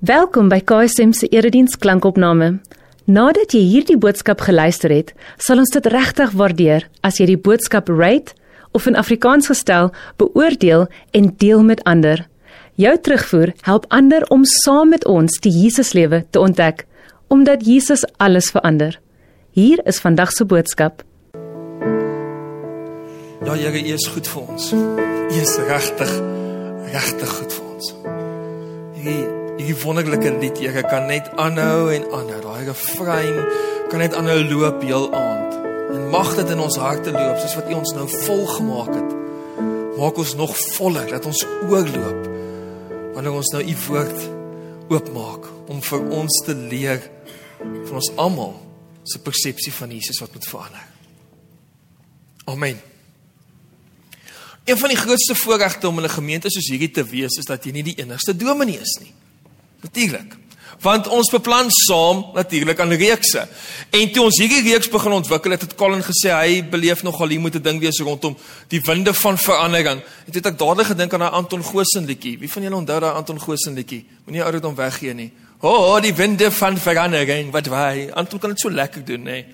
Welkom 0.00 0.46
by 0.48 0.62
KSM 0.64 1.10
se 1.12 1.26
erediens 1.28 1.74
klankopname. 1.76 2.62
Nadat 3.04 3.52
jy 3.52 3.60
hierdie 3.68 3.98
boodskap 4.00 4.40
geluister 4.40 4.88
het, 4.88 5.10
sal 5.36 5.60
ons 5.60 5.68
dit 5.74 5.86
regtig 5.92 6.30
waardeer 6.40 6.86
as 7.04 7.18
jy 7.20 7.26
die 7.28 7.36
boodskap 7.36 7.90
rate 7.92 8.32
of 8.72 8.86
in 8.88 8.96
Afrikaans 8.96 9.50
gestel 9.52 9.90
beoordeel 10.16 10.86
en 11.12 11.28
deel 11.36 11.60
met 11.68 11.82
ander. 11.84 12.22
Jou 12.80 12.94
terugvoer 12.96 13.52
help 13.66 13.84
ander 13.92 14.24
om 14.32 14.46
saam 14.48 14.88
met 14.94 15.04
ons 15.04 15.36
die 15.44 15.52
Jesuslewe 15.52 16.22
te 16.32 16.40
ontdek, 16.40 16.86
omdat 17.28 17.66
Jesus 17.68 18.06
alles 18.16 18.48
verander. 18.56 18.96
Hier 19.52 19.84
is 19.84 20.00
vandag 20.00 20.32
se 20.32 20.46
boodskap. 20.48 21.04
Ja, 23.44 23.52
Here, 23.52 23.84
U 23.84 23.92
is 23.92 24.08
goed 24.08 24.32
vir 24.32 24.48
ons. 24.48 24.72
U 24.72 25.36
is 25.42 25.58
regtig 25.68 26.16
regtig 26.88 27.36
goed 27.36 27.52
vir 27.52 27.68
ons. 27.74 27.92
Hierdie 28.96 29.39
hierdie 29.60 29.76
wonderlike 29.84 30.32
lied, 30.40 30.58
Here, 30.58 30.82
kan 30.88 31.06
net 31.10 31.28
aanhou 31.36 31.90
en 31.92 32.06
aanhou. 32.16 32.40
Daai 32.44 32.64
refrein 32.70 33.38
kan 33.90 34.00
net 34.02 34.16
aanhou 34.16 34.40
loop 34.48 34.82
heel 34.82 35.08
aand. 35.14 35.56
En 35.90 36.08
mag 36.12 36.32
dit 36.38 36.52
in 36.54 36.62
ons 36.62 36.76
harte 36.80 37.12
loop 37.12 37.38
soos 37.42 37.56
wat 37.58 37.70
U 37.70 37.78
ons 37.80 37.94
nou 37.98 38.06
vol 38.08 38.44
gemaak 38.56 38.92
het. 38.96 39.16
Maak 40.00 40.20
ons 40.22 40.34
nog 40.38 40.54
voller 40.78 41.08
dat 41.10 41.26
ons 41.28 41.44
oorloop 41.68 42.28
wanneer 43.14 43.36
ons 43.36 43.52
nou 43.52 43.62
U 43.62 43.74
woord 43.88 44.28
oopmaak 44.90 45.48
om 45.70 45.82
vir 45.84 46.06
ons 46.14 46.40
te 46.46 46.54
leer 46.56 47.02
van 47.60 47.98
ons 48.00 48.12
almal 48.16 48.54
se 49.06 49.20
persepsie 49.22 49.72
van 49.74 49.92
Jesus 49.92 50.22
wat 50.22 50.32
moet 50.34 50.48
verander. 50.48 50.86
Amen. 52.50 52.80
Een 54.64 54.78
van 54.78 54.92
die 54.92 54.98
grootste 54.98 55.34
voorregte 55.34 55.88
om 55.88 55.98
in 55.98 56.04
'n 56.04 56.18
gemeente 56.18 56.50
soos 56.50 56.70
hierdie 56.70 56.90
te 56.90 57.04
wees 57.04 57.36
is 57.36 57.44
dat 57.44 57.64
jy 57.64 57.72
nie 57.72 57.82
die 57.82 57.98
enigste 57.98 58.36
dominee 58.36 58.80
is 58.80 58.98
nie. 59.00 59.12
Natuurlik. 59.80 60.36
Want 60.80 61.08
ons 61.12 61.28
beplan 61.28 61.68
saam 61.70 62.22
natuurlik 62.34 62.80
aan 62.80 62.92
reekse. 62.96 63.42
En 63.90 64.12
toe 64.12 64.22
ons 64.24 64.38
hierdie 64.40 64.62
reeks 64.70 64.88
begin 64.88 65.12
ontwikkel 65.12 65.52
het, 65.52 65.66
het 65.66 65.74
Colin 65.76 66.00
gesê 66.04 66.32
hy 66.32 66.62
beleef 66.72 67.02
nogal 67.04 67.28
hier 67.28 67.40
moet 67.40 67.54
'n 67.54 67.62
ding 67.62 67.80
wees 67.80 68.00
rondom 68.00 68.36
die 68.68 68.80
winde 68.80 69.14
van 69.14 69.38
verandering. 69.38 70.00
Het 70.24 70.46
ek 70.46 70.58
dadelik 70.58 70.86
gedink 70.86 71.12
aan 71.12 71.20
daai 71.20 71.32
Anton 71.32 71.64
Goosen 71.64 72.04
liedjie. 72.04 72.38
Wie 72.38 72.52
van 72.52 72.62
julle 72.62 72.76
onthou 72.76 73.00
daai 73.00 73.14
Anton 73.14 73.40
Goosen 73.40 73.74
liedjie? 73.74 74.06
Moenie 74.24 74.44
oud 74.44 74.62
hom 74.62 74.74
weggee 74.74 75.14
nie. 75.14 75.32
O, 75.60 75.68
oh, 75.68 76.00
die 76.00 76.14
winde 76.14 76.50
van 76.50 76.78
verandering, 76.78 77.50
wat 77.50 77.66
waai. 77.66 78.10
Anton 78.10 78.38
kan 78.38 78.50
dit 78.50 78.60
so 78.60 78.70
lekker 78.70 79.04
doen, 79.04 79.22
nê. 79.22 79.44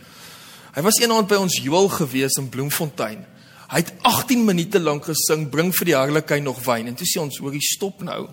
Hy 0.77 0.83
was 0.83 1.01
eendag 1.01 1.27
by 1.27 1.35
ons 1.35 1.57
juwel 1.57 1.89
gewees 1.89 2.37
in 2.39 2.49
Bloemfontein. 2.49 3.25
Hy 3.67 3.81
het 3.81 3.93
18 4.03 4.45
minute 4.45 4.79
lank 4.79 5.09
gesing, 5.09 5.49
bring 5.51 5.73
vir 5.75 5.89
die 5.89 5.97
harlekin 5.97 6.45
nog 6.47 6.61
wyn. 6.65 6.87
En 6.87 6.95
toe 6.95 7.07
sê 7.07 7.19
ons, 7.19 7.39
hoorie, 7.43 7.63
stop 7.65 8.05
nou. 8.07 8.29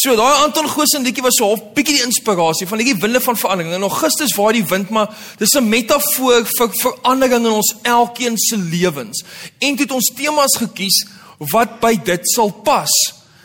So 0.00 0.14
daai 0.16 0.44
Anton 0.46 0.64
Goosen 0.64 1.02
liedjie 1.04 1.22
was 1.22 1.36
so 1.36 1.50
half 1.50 1.60
bietjie 1.76 1.98
die 1.98 2.04
inspirasie 2.06 2.64
van 2.68 2.80
hierdie 2.80 3.02
winde 3.02 3.20
van 3.20 3.36
verandering. 3.36 3.74
In 3.76 3.84
Augustus 3.84 4.32
waar 4.32 4.56
die 4.56 4.64
wind 4.64 4.88
maar 4.96 5.10
dis 5.36 5.52
'n 5.58 5.68
metafoor 5.68 6.46
vir 6.46 6.70
verandering 6.80 7.44
in 7.44 7.52
ons 7.52 7.74
elkeen 7.82 8.38
se 8.38 8.56
lewens. 8.56 9.24
En 9.58 9.76
toe 9.76 9.84
het 9.84 9.92
ons 9.92 10.12
temas 10.16 10.56
gekies 10.56 11.04
wat 11.52 11.80
by 11.80 11.96
dit 11.96 12.30
sal 12.30 12.50
pas. 12.50 12.90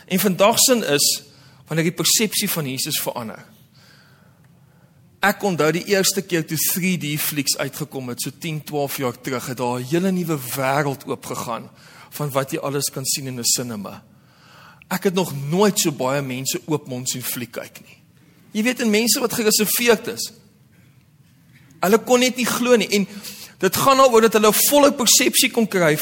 En 0.08 0.20
vandag 0.20 0.56
se 0.59 0.76
is 0.94 1.22
wanneer 1.67 1.92
die 1.92 2.03
persepsie 2.03 2.50
van 2.50 2.66
Jesus 2.66 3.02
verander. 3.02 3.44
Ek 5.20 5.44
onthou 5.44 5.72
die 5.72 5.86
eerste 5.86 6.22
keer 6.22 6.45
toe 6.45 6.58
3D 6.58 7.20
flieks 7.20 7.58
uitgekom 7.58 8.09
het 8.09 8.22
so 8.22 8.31
10, 8.39 8.64
12 8.64 8.98
jaar 8.98 9.22
terug, 9.22 9.48
het 9.48 9.58
daar 9.58 9.80
'n 9.80 9.83
hele 9.83 10.11
nuwe 10.11 10.39
wêreld 10.56 11.06
oopgegaan 11.06 11.70
van 12.09 12.31
wat 12.31 12.52
jy 12.52 12.59
alles 12.59 12.89
kan 12.89 13.06
sien 13.06 13.28
in 13.28 13.39
'n 13.39 13.44
sinema. 13.44 14.03
Ek 14.88 15.03
het 15.09 15.14
nog 15.14 15.33
nooit 15.50 15.80
so 15.80 15.91
baie 15.91 16.22
mense 16.22 16.61
oopmond 16.66 17.09
sien 17.09 17.23
fliek 17.25 17.52
kyk 17.58 17.81
nie. 17.81 17.97
Jy 18.55 18.64
weet, 18.64 18.81
en 18.86 18.89
mense 18.94 19.19
wat 19.19 19.33
gereserveerd 19.33 20.08
is. 20.14 20.30
Hulle 21.81 22.00
kon 22.08 22.22
net 22.23 22.38
nie 22.39 22.47
glo 22.47 22.77
nie 22.80 22.88
en 22.97 23.08
dit 23.59 23.81
gaan 23.81 24.00
daaroor 24.00 24.27
dat 24.27 24.38
hulle 24.38 24.50
'n 24.50 24.61
volle 24.69 24.92
persepsie 24.94 25.52
kon 25.52 25.67
kry 25.67 25.98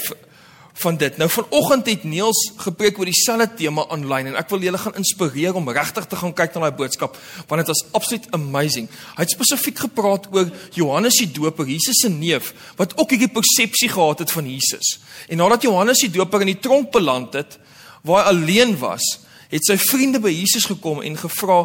van 0.74 0.98
dit. 0.98 1.18
Nou 1.18 1.30
vanoggend 1.30 1.86
het 1.86 2.04
Niels 2.04 2.52
gepreek 2.58 2.98
oor 2.98 3.06
dieselfde 3.06 3.54
tema 3.58 3.86
aanlyn 3.90 4.32
en 4.32 4.36
ek 4.36 4.50
wil 4.50 4.64
julle 4.66 4.78
gaan 4.78 4.96
inspireer 4.96 5.56
om 5.56 5.70
regtig 5.70 6.06
te 6.10 6.16
gaan 6.16 6.34
kyk 6.34 6.54
na 6.54 6.66
daai 6.66 6.78
boodskap 6.78 7.18
want 7.48 7.62
dit 7.62 7.68
was 7.68 7.84
absoluut 7.92 8.28
amazing. 8.32 8.90
Hy 9.16 9.22
het 9.22 9.36
spesifiek 9.36 9.84
gepraat 9.86 10.28
oor 10.34 10.50
Johannes 10.74 11.20
die 11.22 11.32
Doper, 11.32 11.68
Jesus 11.70 12.02
se 12.02 12.10
neef 12.10 12.54
wat 12.80 12.98
ook 12.98 13.10
hierdie 13.10 13.32
persepsie 13.32 13.90
gehad 13.90 14.20
het 14.20 14.32
van 14.32 14.50
Jesus. 14.50 15.00
En 15.28 15.38
nadat 15.38 15.62
Johannes 15.62 16.02
die 16.02 16.12
Doper 16.12 16.42
in 16.42 16.54
die 16.56 16.60
tronk 16.60 16.92
beland 16.92 17.34
het 17.34 17.60
waar 18.04 18.24
hy 18.24 18.34
alleen 18.34 18.78
was, 18.82 19.04
het 19.52 19.66
sy 19.66 19.78
vriende 19.80 20.20
by 20.24 20.32
Jesus 20.34 20.68
gekom 20.68 21.02
en 21.06 21.18
gevra 21.18 21.64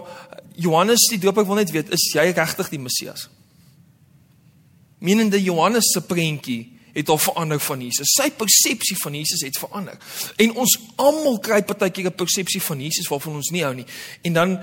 Johannes 0.58 1.06
die 1.10 1.20
Doper 1.22 1.46
wil 1.46 1.60
net 1.60 1.70
weet, 1.74 1.92
is 1.94 2.08
jy 2.14 2.30
regtig 2.34 2.72
die 2.72 2.82
Messias? 2.82 3.28
Menende 4.98 5.38
Johannes 5.42 5.92
se 5.92 6.02
prentjie 6.02 6.74
het 6.96 7.08
al 7.12 7.20
verander 7.22 7.60
van 7.62 7.82
Jesus. 7.84 8.10
Sy 8.18 8.30
persepsie 8.34 8.96
van 8.98 9.14
Jesus 9.14 9.44
het 9.46 9.58
verander. 9.60 9.98
En 10.42 10.56
ons 10.58 10.74
almal 10.98 11.38
kry 11.38 11.60
partykeer 11.62 12.10
'n 12.10 12.14
persepsie 12.14 12.62
van 12.62 12.80
Jesus 12.80 13.08
waarvan 13.08 13.38
ons 13.38 13.50
nie 13.50 13.62
hou 13.62 13.74
nie. 13.74 13.86
En 14.22 14.32
dan 14.32 14.60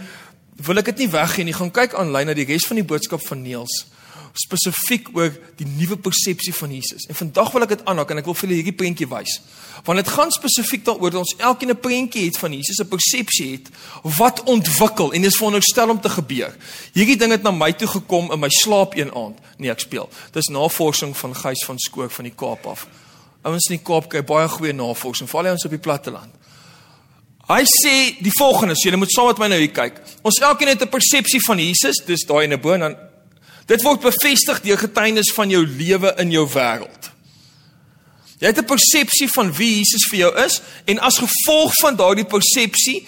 wil 0.56 0.78
ek 0.78 0.86
dit 0.86 0.98
nie 0.98 1.10
weggee 1.10 1.44
nie. 1.44 1.54
Gaan 1.54 1.72
kyk 1.72 1.94
aanlyn 1.94 2.28
na 2.28 2.34
die 2.34 2.46
res 2.46 2.68
van 2.68 2.76
die 2.76 2.84
boodskap 2.84 3.22
van 3.28 3.42
Niels 3.42 3.86
spesifiek 4.40 5.10
oor 5.16 5.32
die 5.60 5.68
nuwe 5.68 5.98
persepsie 5.98 6.54
van 6.54 6.74
Jesus. 6.76 7.06
En 7.10 7.16
vandag 7.16 7.52
wil 7.56 7.66
ek 7.66 7.72
dit 7.76 7.84
aanhaak 7.88 8.12
en 8.12 8.22
ek 8.22 8.28
wil 8.30 8.36
vir 8.36 8.48
julle 8.48 8.58
hierdie 8.60 8.76
prentjie 8.76 9.08
wys. 9.08 9.38
Want 9.88 10.02
dit 10.02 10.12
gaan 10.12 10.34
spesifiek 10.34 10.84
daaroor 10.88 11.14
dat 11.14 11.22
ons 11.22 11.36
elkeen 11.38 11.72
'n 11.72 11.80
prentjie 11.80 12.26
het 12.26 12.38
van 12.38 12.54
Jesus, 12.54 12.80
'n 12.80 12.88
persepsie 12.88 13.52
het 13.52 13.70
wat 14.18 14.44
ontwikkel 14.44 15.14
en 15.14 15.24
is 15.24 15.38
veronderstel 15.38 15.90
om 15.90 16.02
te 16.02 16.10
gebeur. 16.10 16.56
Hierdie 16.94 17.18
ding 17.18 17.32
het 17.32 17.44
na 17.44 17.52
my 17.52 17.72
toe 17.74 17.88
gekom 17.88 18.32
in 18.32 18.40
my 18.40 18.50
slaap 18.50 18.96
een 18.96 19.14
aand. 19.16 19.38
Nee, 19.58 19.72
ek 19.72 19.80
speel. 19.80 20.10
Dis 20.32 20.48
navorsing 20.48 21.18
van 21.18 21.36
Gys 21.36 21.66
van 21.66 21.80
Skook 21.80 22.12
van 22.12 22.24
die 22.24 22.36
Kaap 22.36 22.66
af. 22.66 22.88
Ouens 23.42 23.70
in 23.70 23.78
die 23.78 23.86
Kaap 23.86 24.10
kry 24.10 24.24
baie 24.24 24.48
goeie 24.48 24.74
navorsing, 24.74 25.30
veral 25.30 25.52
ons 25.52 25.66
op 25.66 25.72
die 25.72 25.80
platteland. 25.80 26.34
Hy 27.48 27.62
sê 27.64 28.18
die 28.26 28.34
volgende, 28.40 28.74
so 28.76 28.90
julle 28.90 28.98
moet 28.98 29.12
saam 29.12 29.28
met 29.28 29.38
my 29.38 29.48
nou 29.48 29.60
hier 29.60 29.72
kyk. 29.72 30.00
Ons 30.26 30.40
elkeen 30.42 30.68
het 30.68 30.82
'n 30.82 30.90
persepsie 30.90 31.40
van 31.46 31.60
Jesus, 31.60 32.02
dis 32.06 32.26
daai 32.26 32.46
in 32.46 32.54
'n 32.54 32.62
boon 32.62 32.80
dan 32.80 32.96
Dit 33.66 33.82
word 33.82 34.02
bevestig 34.02 34.62
deur 34.62 34.78
getuienis 34.78 35.34
van 35.34 35.50
jou 35.50 35.66
lewe 35.66 36.14
in 36.22 36.32
jou 36.32 36.46
wêreld. 36.54 37.12
Jy 38.40 38.48
het 38.48 38.60
'n 38.60 38.66
persepsie 38.66 39.28
van 39.34 39.54
wie 39.54 39.78
Jesus 39.78 40.08
vir 40.10 40.20
jou 40.20 40.46
is 40.46 40.62
en 40.86 41.00
as 41.00 41.18
gevolg 41.18 41.74
van 41.82 41.96
daardie 41.96 42.26
persepsie 42.26 43.08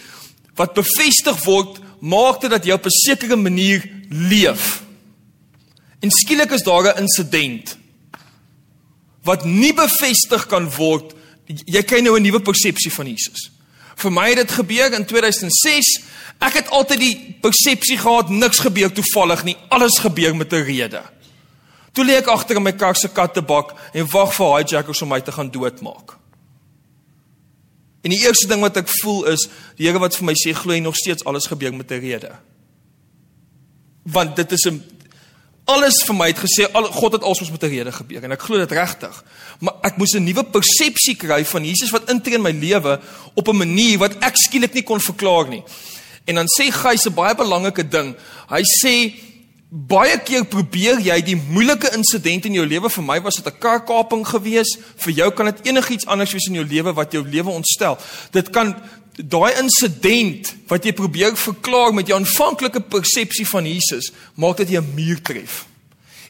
wat 0.56 0.74
bevestig 0.74 1.44
word, 1.44 1.80
maak 2.00 2.42
dit 2.42 2.50
dat 2.50 2.66
jy 2.66 2.72
op 2.72 2.86
'n 2.86 2.90
sekere 3.06 3.36
manier 3.36 3.90
leef. 4.10 4.84
En 6.00 6.12
skielik 6.12 6.52
is 6.52 6.64
daar 6.64 6.84
'n 6.84 6.98
insident 6.98 7.78
wat 9.24 9.46
nie 9.46 9.74
bevestig 9.74 10.46
kan 10.48 10.72
word. 10.72 11.14
Jy 11.46 11.84
kry 11.84 12.00
nou 12.00 12.18
'n 12.18 12.22
nuwe 12.22 12.42
persepsie 12.42 12.92
van 12.92 13.08
Jesus. 13.08 13.52
Vir 13.96 14.12
my 14.12 14.30
het 14.30 14.38
dit 14.38 14.52
gebeur 14.52 14.94
in 14.94 15.06
2006 15.06 16.00
Ek 16.40 16.54
het 16.54 16.70
altyd 16.70 17.00
die 17.00 17.16
persepsie 17.42 17.98
gehad 17.98 18.30
niks 18.30 18.60
gebeur 18.60 18.92
toevallig 18.94 19.44
nie, 19.44 19.58
alles 19.70 20.00
gebeur 20.00 20.36
met 20.36 20.54
'n 20.54 20.64
rede. 20.64 21.02
Toe 21.94 22.06
lê 22.06 22.18
ek 22.18 22.28
agter 22.28 22.56
in 22.56 22.64
my 22.64 22.72
kar 22.72 22.96
se 22.96 23.10
kattebak 23.10 23.74
en 23.94 24.10
wag 24.12 24.34
vir 24.34 24.58
hijackers 24.58 25.02
om 25.02 25.10
my 25.10 25.22
te 25.22 25.32
gaan 25.32 25.52
doodmaak. 25.52 26.18
En 28.02 28.14
die 28.14 28.22
eerste 28.22 28.48
ding 28.48 28.62
wat 28.62 28.78
ek 28.78 28.92
voel 29.02 29.26
is, 29.34 29.50
die 29.76 29.88
Here 29.88 30.00
wat 30.00 30.16
vir 30.16 30.26
my 30.26 30.36
sê 30.38 30.54
glo 30.54 30.74
jy 30.74 30.80
nog 30.80 30.96
steeds 30.96 31.26
alles 31.26 31.48
gebeur 31.50 31.74
met 31.74 31.92
'n 31.92 32.00
rede. 32.00 32.32
Want 34.04 34.36
dit 34.36 34.52
is 34.52 34.66
'n 34.66 34.84
alles 35.68 36.04
vir 36.08 36.16
my 36.16 36.28
het 36.28 36.40
gesê 36.40 36.72
al 36.72 36.86
God 36.96 37.18
het 37.18 37.24
alsoos 37.24 37.52
met 37.52 37.64
'n 37.64 37.70
rede 37.70 37.92
gebeur 37.92 38.24
en 38.24 38.32
ek 38.32 38.42
glo 38.42 38.58
dit 38.58 38.72
regtig. 38.72 39.24
Maar 39.60 39.74
ek 39.82 39.98
moes 39.98 40.14
'n 40.14 40.24
nuwe 40.24 40.44
persepsie 40.44 41.16
kry 41.16 41.46
van 41.46 41.66
Jesus 41.66 41.92
wat 41.92 42.10
intree 42.10 42.36
in 42.36 42.42
my 42.42 42.52
lewe 42.52 43.00
op 43.34 43.48
'n 43.48 43.58
manier 43.58 43.98
wat 43.98 44.16
ek 44.24 44.36
skielik 44.36 44.74
nie 44.74 44.84
kon 44.84 45.00
verklaar 45.00 45.50
nie. 45.50 45.64
En 46.28 46.36
dan 46.36 46.48
sê 46.52 46.68
Gys 46.72 47.08
'n 47.08 47.14
baie 47.14 47.36
belangrike 47.36 47.88
ding. 47.88 48.16
Hy 48.50 48.64
sê 48.84 48.96
baie 49.70 50.18
keer 50.24 50.46
probeer 50.46 51.00
jy 51.00 51.22
die 51.22 51.36
moeilike 51.36 51.92
insident 51.96 52.46
in 52.46 52.54
jou 52.54 52.66
lewe 52.66 52.90
vir 52.90 53.04
my 53.04 53.20
was 53.22 53.36
dit 53.36 53.48
'n 53.48 53.60
karkaping 53.60 54.26
gewees, 54.28 54.78
vir 54.96 55.14
jou 55.14 55.32
kan 55.32 55.46
dit 55.46 55.66
enigiets 55.68 56.06
anders 56.06 56.32
wees 56.32 56.48
in 56.48 56.54
jou 56.54 56.66
lewe 56.66 56.94
wat 56.94 57.12
jou 57.12 57.24
lewe 57.24 57.50
ontstel. 57.50 57.98
Dit 58.32 58.50
kan 58.50 58.76
daai 59.16 59.54
insident 59.60 60.56
wat 60.68 60.84
jy 60.84 60.94
probeer 60.94 61.36
verklaar 61.36 61.94
met 61.94 62.08
jou 62.08 62.20
aanvanklike 62.20 62.82
persepsie 62.82 63.48
van 63.48 63.66
Jesus, 63.66 64.12
maak 64.36 64.58
dit 64.58 64.70
jy 64.70 64.80
'n 64.80 64.94
muur 64.96 65.22
tref. 65.22 65.66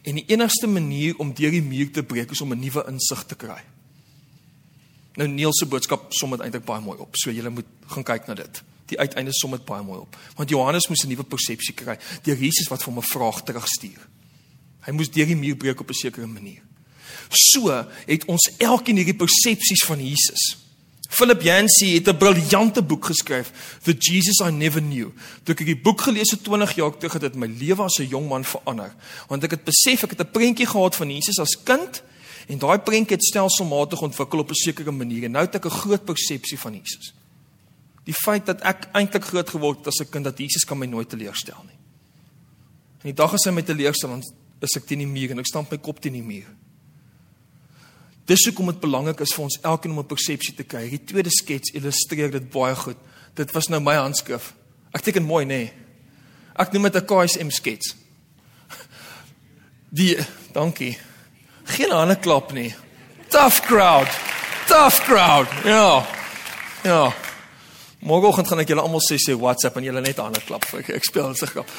En 0.03 0.15
die 0.15 0.25
enigste 0.27 0.67
manier 0.67 1.15
om 1.17 1.33
deur 1.33 1.51
die 1.51 1.61
muur 1.61 1.91
te 1.91 2.03
breek 2.03 2.31
is 2.31 2.41
om 2.41 2.51
'n 2.51 2.59
nuwe 2.59 2.85
insig 2.87 3.23
te 3.25 3.35
kry. 3.35 3.61
Nou 5.15 5.27
Niels 5.27 5.59
se 5.59 5.65
boodskap 5.65 6.13
som 6.13 6.29
dit 6.29 6.39
eintlik 6.39 6.65
baie 6.65 6.81
mooi 6.81 6.99
op. 6.99 7.09
So 7.13 7.31
jy 7.31 7.49
moet 7.49 7.65
gaan 7.87 8.03
kyk 8.03 8.27
na 8.27 8.33
dit 8.33 8.61
die 8.87 8.99
uiteinde 8.99 9.33
som 9.33 9.51
dit 9.51 9.65
baie 9.65 9.83
mooi 9.83 9.99
op. 9.99 10.17
Want 10.35 10.49
Johannes 10.49 10.87
moes 10.87 11.03
'n 11.03 11.09
nuwe 11.09 11.23
persepsie 11.23 11.73
kry 11.73 11.97
deur 12.23 12.37
Jesus 12.37 12.69
wat 12.69 12.83
vir 12.83 12.93
hom 12.93 13.03
'n 13.03 13.11
vraag 13.13 13.43
terugstuur. 13.43 14.07
Hy 14.85 14.91
moes 14.91 15.09
deur 15.09 15.25
die 15.25 15.35
muur 15.35 15.55
breek 15.55 15.79
op 15.79 15.89
'n 15.89 15.93
sekere 15.93 16.27
manier. 16.27 16.61
So 17.29 17.85
het 18.05 18.25
ons 18.25 18.51
elkeen 18.57 18.95
hierdie 18.95 19.15
persepsies 19.15 19.83
van 19.85 19.99
Jesus. 19.99 20.57
Philip 21.09 21.41
Yancey 21.41 21.87
het 21.87 22.07
'n 22.07 22.17
briljante 22.17 22.83
boek 22.83 23.05
geskryf, 23.05 23.51
The 23.83 23.95
Jesus 23.97 24.39
I 24.39 24.51
Never 24.51 24.81
Knew. 24.81 25.09
Toe 25.43 25.55
ek 25.55 25.65
die 25.65 25.77
boek 25.77 26.01
gelees 26.01 26.31
het 26.31 26.43
20 26.43 26.75
jaar 26.75 26.97
terug, 26.97 27.13
het 27.13 27.21
dit 27.21 27.35
my 27.35 27.47
lewe 27.47 27.83
as 27.83 27.99
'n 27.99 28.07
jong 28.07 28.27
man 28.27 28.43
verander. 28.43 28.95
Want 29.27 29.43
ek 29.43 29.51
het 29.51 29.63
besef 29.63 30.03
ek 30.03 30.09
het 30.09 30.19
'n 30.19 30.31
prentjie 30.31 30.65
gehad 30.65 30.95
van 30.95 31.09
Jesus 31.09 31.39
as 31.39 31.63
kind 31.63 32.03
en 32.47 32.57
daai 32.57 32.79
prentjie 32.79 33.15
het 33.15 33.23
stelselmatig 33.23 34.01
ontwikkel 34.01 34.39
op 34.39 34.49
'n 34.49 34.53
sekere 34.53 34.91
manier 34.91 35.23
en 35.23 35.31
nou 35.31 35.45
het 35.45 35.55
ek 35.55 35.65
'n 35.65 35.69
groot 35.69 36.05
persepsie 36.05 36.59
van 36.59 36.73
Jesus. 36.73 37.13
Die 38.07 38.15
feit 38.15 38.47
dat 38.47 38.63
ek 38.67 38.87
eintlik 38.95 39.27
groot 39.27 39.49
geword 39.51 39.83
het 39.83 39.91
as 39.91 39.99
'n 40.01 40.11
kind 40.11 40.25
dat 40.25 40.39
Jesus 40.39 40.65
kan 40.65 40.77
my 40.77 40.85
nooit 40.85 41.09
teleurstel 41.09 41.63
nie. 41.63 41.77
En 43.03 43.11
die 43.11 43.13
dag 43.13 43.33
as 43.33 43.45
hy 43.45 43.51
my 43.51 43.61
teleurstel, 43.61 44.09
dan 44.09 44.23
is 44.61 44.77
ek 44.77 44.85
teen 44.87 44.99
die 44.99 45.07
muur 45.07 45.31
en 45.31 45.39
ek 45.39 45.45
stamp 45.45 45.71
my 45.71 45.77
kop 45.77 45.99
teen 45.99 46.13
die 46.13 46.23
muur. 46.23 46.47
Dis 48.25 48.45
hoekom 48.45 48.65
dit 48.65 48.79
belangrik 48.79 49.19
is 49.19 49.33
vir 49.33 49.43
ons 49.43 49.59
elkeen 49.61 49.91
om 49.91 49.99
'n 49.99 50.07
persepsie 50.07 50.55
te 50.55 50.63
kry. 50.63 50.89
Die 50.89 51.03
tweede 51.03 51.29
skets 51.29 51.71
illustreer 51.71 52.31
dit 52.31 52.49
baie 52.49 52.75
goed. 52.75 52.97
Dit 53.35 53.51
was 53.51 53.67
nou 53.67 53.79
my 53.79 53.95
handskrif. 53.95 54.53
Ek 54.93 55.01
teken 55.01 55.23
mooi, 55.23 55.45
nê? 55.45 55.47
Nee. 55.47 55.73
Ek 56.55 56.73
noem 56.73 56.83
dit 56.83 56.95
'n 56.95 57.05
KSM 57.05 57.49
skets. 57.49 57.95
Die 59.89 60.17
dankie. 60.53 60.97
Geen 61.63 61.91
hande 61.91 62.15
klap 62.15 62.51
nie. 62.51 62.73
Tough 63.29 63.61
crowd. 63.61 64.07
Tough 64.67 64.99
crowd. 65.05 65.47
Ja. 65.63 66.05
Ja. 66.83 67.13
Môreoggend 68.07 68.47
gaan 68.47 68.63
ek 68.63 68.71
julle 68.71 68.83
almal 68.85 69.03
sê 69.03 69.17
sê 69.19 69.35
WhatsApp 69.35 69.79
en 69.79 69.87
julle 69.89 70.03
net 70.03 70.19
hande 70.23 70.39
klap. 70.47 70.67
Ek, 70.79 70.93
ek 70.95 71.07
speel 71.07 71.27
dit 71.33 71.41
se 71.41 71.49
grap. 71.51 71.71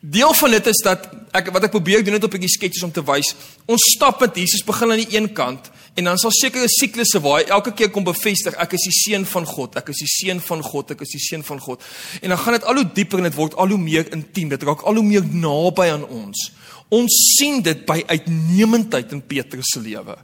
Deel 0.00 0.32
van 0.32 0.54
dit 0.56 0.68
is 0.70 0.80
dat 0.84 1.10
ek 1.36 1.50
wat 1.52 1.66
ek 1.68 1.74
probeer 1.74 2.00
doen 2.04 2.16
net 2.16 2.24
op 2.24 2.32
'n 2.32 2.40
bietjie 2.40 2.56
sketjies 2.56 2.84
om 2.84 2.92
te 2.92 3.04
wys. 3.04 3.34
Ons 3.66 3.84
stap 3.96 4.20
met 4.20 4.36
Jesus 4.36 4.64
begin 4.64 4.90
aan 4.90 5.02
die 5.04 5.16
een 5.16 5.32
kant 5.32 5.70
en 5.94 6.04
dan 6.04 6.18
sal 6.18 6.30
sekere 6.30 6.68
siklusse 6.68 7.20
waar 7.20 7.40
hy 7.40 7.50
elke 7.50 7.72
keer 7.72 7.90
kom 7.90 8.04
bevestig 8.04 8.54
ek 8.56 8.72
is 8.72 8.84
die 8.88 8.96
seun 8.96 9.26
van 9.26 9.44
God, 9.44 9.76
ek 9.76 9.88
is 9.88 9.98
die 9.98 10.08
seun 10.08 10.40
van 10.40 10.62
God, 10.62 10.90
ek 10.90 11.00
is 11.00 11.12
die 11.12 11.20
seun 11.20 11.42
van 11.42 11.60
God. 11.60 11.82
En 12.22 12.28
dan 12.28 12.38
gaan 12.38 12.52
dit 12.52 12.64
al 12.64 12.74
hoe 12.74 12.90
dieper 12.94 13.18
en 13.18 13.24
dit 13.24 13.34
word 13.34 13.54
al 13.54 13.68
hoe 13.68 13.78
meer 13.78 14.12
intiem. 14.12 14.48
Dit 14.48 14.62
raak 14.62 14.82
al 14.82 14.94
hoe 14.94 15.04
meer 15.04 15.24
naby 15.24 15.90
aan 15.90 16.04
ons. 16.08 16.52
Ons 16.88 17.36
sien 17.38 17.62
dit 17.62 17.86
by 17.86 18.02
uitnemendheid 18.06 19.12
in 19.12 19.22
Petrus 19.22 19.66
se 19.72 19.80
lewe. 19.80 20.16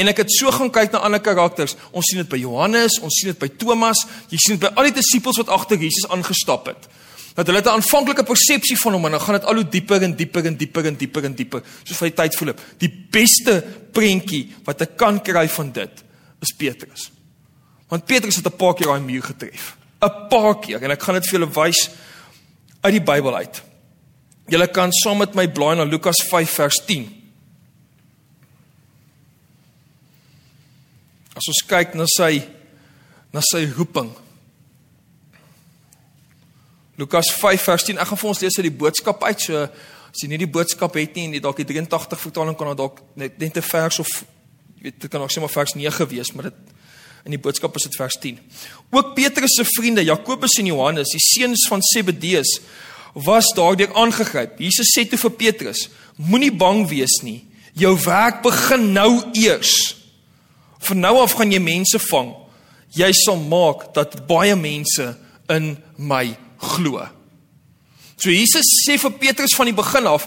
En 0.00 0.08
ek 0.08 0.22
het 0.22 0.32
so 0.32 0.52
gaan 0.54 0.70
kyk 0.72 0.94
na 0.94 1.02
ander 1.04 1.20
karakters. 1.20 1.76
Ons 1.92 2.08
sien 2.08 2.22
dit 2.22 2.30
by 2.30 2.40
Johannes, 2.40 2.96
ons 3.04 3.12
sien 3.12 3.32
dit 3.32 3.40
by 3.40 3.50
Thomas, 3.60 4.00
jy 4.32 4.40
sien 4.40 4.56
dit 4.56 4.64
by 4.64 4.72
al 4.72 4.88
die 4.88 4.96
disippels 4.96 5.40
wat 5.42 5.52
agter 5.52 5.80
Jesus 5.80 6.08
aangestap 6.08 6.72
het 6.72 6.88
dat 7.34 7.46
hulle 7.46 7.62
'n 7.62 7.68
aanvanklike 7.68 8.22
persepsie 8.22 8.76
van 8.76 8.92
hom 8.92 9.04
en 9.04 9.10
dan 9.10 9.20
gaan 9.20 9.34
dit 9.34 9.44
al 9.44 9.54
hoe 9.54 9.68
dieper 9.68 10.02
en 10.02 10.16
dieper 10.16 10.44
en 10.46 10.56
dieper 10.56 10.86
en 10.86 10.96
dieper 10.96 11.24
en 11.24 11.34
dieper 11.34 11.62
soos 11.84 11.96
vir 11.96 12.08
die 12.08 12.16
tyd 12.16 12.34
voel. 12.36 12.52
Die 12.78 13.06
beste 13.10 13.64
prentjie 13.92 14.54
wat 14.64 14.80
ek 14.80 14.96
kan 14.96 15.22
kry 15.22 15.48
van 15.48 15.72
dit 15.72 16.04
is 16.40 16.54
Petrus. 16.56 17.10
Want 17.88 18.04
Petrus 18.04 18.36
het 18.36 18.46
'n 18.46 18.56
paar 18.56 18.74
keer 18.74 18.86
daai 18.86 19.00
muur 19.00 19.22
getref. 19.22 19.76
'n 20.02 20.28
Paar 20.28 20.60
keer 20.60 20.82
en 20.82 20.90
ek 20.90 21.02
gaan 21.02 21.14
dit 21.14 21.26
vir 21.26 21.40
julle 21.40 21.52
wys 21.52 21.90
uit 22.80 22.92
die 22.92 23.00
Bybel 23.00 23.36
uit. 23.36 23.62
Julle 24.46 24.66
kan 24.66 24.92
saam 24.92 25.18
met 25.18 25.34
my 25.34 25.48
blaai 25.48 25.76
na 25.76 25.84
Lukas 25.84 26.22
5 26.28 26.50
vers 26.50 26.82
10. 26.86 27.19
As 31.40 31.48
ons 31.48 31.62
kyk 31.64 31.94
na 31.96 32.04
sy 32.04 32.42
na 33.32 33.40
sy 33.40 33.62
roeping 33.72 34.10
Lukas 37.00 37.30
5 37.32 37.62
vers 37.64 37.86
10. 37.86 37.96
Ek 37.96 38.10
gaan 38.10 38.20
vir 38.20 38.28
ons 38.28 38.42
lees 38.42 38.58
uit 38.58 38.66
die 38.66 38.78
boodskap 38.82 39.22
uit. 39.24 39.40
So 39.40 39.62
as 39.64 40.20
jy 40.20 40.28
nie 40.28 40.40
die 40.42 40.50
boodskap 40.50 40.98
het 41.00 41.16
nie 41.16 41.30
en 41.30 41.36
jy 41.38 41.40
dalk 41.40 41.62
die 41.62 41.68
83 41.70 42.20
vertaling 42.20 42.58
kan 42.58 42.74
dalk 42.76 43.00
net 43.16 43.38
net 43.40 43.56
'n 43.56 43.64
vers 43.64 44.00
of 44.04 44.10
weet 44.82 45.00
dit 45.00 45.10
kan 45.10 45.22
ook 45.22 45.30
sommer 45.30 45.48
vers 45.48 45.74
9 45.74 46.08
wees, 46.08 46.32
maar 46.32 46.50
dit 46.50 46.54
in 47.24 47.30
die 47.30 47.40
boodskap 47.40 47.76
is 47.76 47.82
dit 47.82 47.96
vers 47.96 48.16
10. 48.20 48.38
Ook 48.90 49.14
Petrus 49.14 49.54
se 49.56 49.64
vriende 49.64 50.04
Jakobus 50.04 50.58
en 50.58 50.66
Johannes, 50.66 51.08
die 51.08 51.20
seuns 51.20 51.68
van 51.68 51.80
Zebedeus, 51.82 52.60
was 53.14 53.52
daardeur 53.54 53.94
aangegryp. 53.94 54.58
Jesus 54.58 54.92
sê 54.92 55.08
toe 55.08 55.18
vir 55.18 55.30
Petrus: 55.30 55.88
Moenie 56.16 56.52
bang 56.52 56.88
wees 56.88 57.22
nie. 57.22 57.46
Jou 57.72 57.96
werk 58.04 58.42
begin 58.42 58.92
nou 58.92 59.22
eers. 59.32 59.99
Van 60.80 61.00
nou 61.00 61.16
af 61.20 61.36
gaan 61.38 61.52
jy 61.52 61.60
mense 61.60 61.98
vang. 62.10 62.34
Jy 62.96 63.10
sal 63.24 63.36
maak 63.36 63.92
dat 63.94 64.26
baie 64.26 64.56
mense 64.56 65.14
in 65.48 65.76
my 65.96 66.36
glo. 66.58 67.06
So 68.20 68.28
Jesus 68.28 68.68
sê 68.84 68.98
vir 69.00 69.14
Petrus 69.16 69.54
van 69.56 69.70
die 69.70 69.76
begin 69.76 70.04
af, 70.10 70.26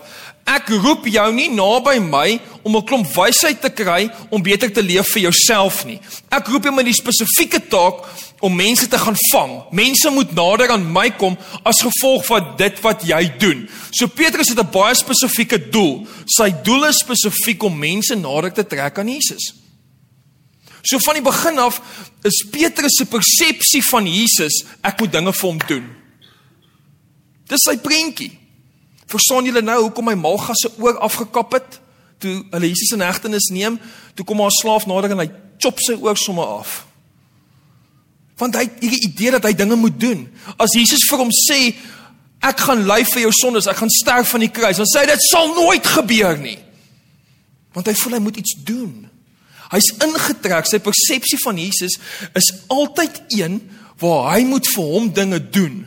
ek 0.50 0.72
roep 0.82 1.06
jou 1.14 1.28
nie 1.36 1.52
naby 1.54 2.00
my 2.02 2.40
om 2.66 2.76
'n 2.76 2.86
klomp 2.90 3.08
wysheid 3.14 3.62
te 3.62 3.70
kry 3.70 4.10
om 4.32 4.42
beter 4.42 4.74
te 4.74 4.82
leef 4.82 5.14
vir 5.14 5.30
jouself 5.30 5.86
nie. 5.86 6.00
Ek 6.32 6.48
roep 6.48 6.64
jou 6.64 6.74
met 6.74 6.86
die 6.86 6.94
spesifieke 6.94 7.62
taak 7.70 8.02
om 8.42 8.56
mense 8.56 8.88
te 8.88 8.98
gaan 8.98 9.16
vang. 9.32 9.64
Mense 9.72 10.10
moet 10.10 10.34
nader 10.34 10.72
aan 10.72 10.92
my 10.92 11.10
kom 11.12 11.38
as 11.64 11.82
gevolg 11.82 12.26
van 12.26 12.56
dit 12.58 12.82
wat 12.82 13.04
jy 13.06 13.38
doen. 13.38 13.70
So 13.92 14.08
Petrus 14.08 14.50
het 14.50 14.60
'n 14.60 14.72
baie 14.72 14.96
spesifieke 14.96 15.70
doel. 15.70 16.08
Sy 16.26 16.50
doel 16.64 16.86
is 16.86 16.98
spesifiek 16.98 17.64
om 17.64 17.78
mense 17.78 18.16
nader 18.16 18.52
te 18.52 18.66
trek 18.66 18.98
aan 18.98 19.08
Jesus. 19.08 19.63
So 20.84 21.00
van 21.00 21.16
die 21.16 21.24
begin 21.24 21.60
af 21.64 21.80
is 22.28 22.44
Petrus 22.52 22.98
se 23.00 23.06
persepsie 23.08 23.84
van 23.88 24.08
Jesus, 24.08 24.64
ek 24.84 25.00
moet 25.00 25.14
dinge 25.14 25.32
vir 25.32 25.48
hom 25.48 25.62
doen. 25.68 25.86
Dis 27.48 27.64
sy 27.64 27.78
prentjie. 27.80 28.34
Verstaan 29.08 29.48
julle 29.48 29.64
nou 29.64 29.80
hoekom 29.86 30.10
my 30.10 30.16
Malga 30.20 30.56
se 30.58 30.72
oor 30.82 31.00
afgekap 31.06 31.56
het 31.56 31.80
toe 32.24 32.40
hulle 32.52 32.72
Jesus 32.72 32.94
in 32.96 33.04
hegtenis 33.04 33.50
neem? 33.52 33.78
Toe 34.16 34.26
kom 34.28 34.42
haar 34.44 34.54
slaaf 34.56 34.88
nader 34.90 35.16
en 35.16 35.24
hy 35.24 35.30
chop 35.62 35.80
sy 35.84 35.96
oor 36.00 36.20
sommer 36.20 36.60
af. 36.60 36.82
Want 38.40 38.58
hy 38.58 38.66
het 38.68 38.84
hierdie 38.84 39.08
idee 39.08 39.34
dat 39.38 39.48
hy 39.48 39.54
dinge 39.56 39.78
moet 39.80 39.96
doen. 40.00 40.26
As 40.60 40.76
Jesus 40.76 41.06
vir 41.08 41.24
hom 41.24 41.32
sê 41.36 41.60
ek 42.44 42.66
gaan 42.66 42.84
ly 42.90 43.04
vir 43.08 43.24
jou 43.24 43.32
sondes, 43.38 43.70
ek 43.72 43.80
gaan 43.80 43.92
sterf 44.02 44.34
van 44.36 44.44
die 44.44 44.52
kruis, 44.52 44.82
dan 44.82 44.90
sê 44.90 45.06
hy 45.06 45.14
dit 45.14 45.26
sal 45.30 45.54
nooit 45.56 45.88
gebeur 45.96 46.40
nie. 46.42 46.58
Want 47.76 47.88
hy 47.88 47.96
voel 48.02 48.18
hy 48.18 48.24
moet 48.26 48.40
iets 48.42 48.58
doen. 48.68 49.06
Hy's 49.74 49.90
ingetrek, 50.06 50.68
sy 50.70 50.80
persepsie 50.84 51.40
van 51.42 51.58
Jesus 51.58 51.98
is 52.38 52.52
altyd 52.72 53.24
een 53.34 53.58
waar 54.02 54.34
hy 54.36 54.44
moet 54.46 54.68
vir 54.70 54.92
hom 54.94 55.10
dinge 55.14 55.40
doen. 55.54 55.82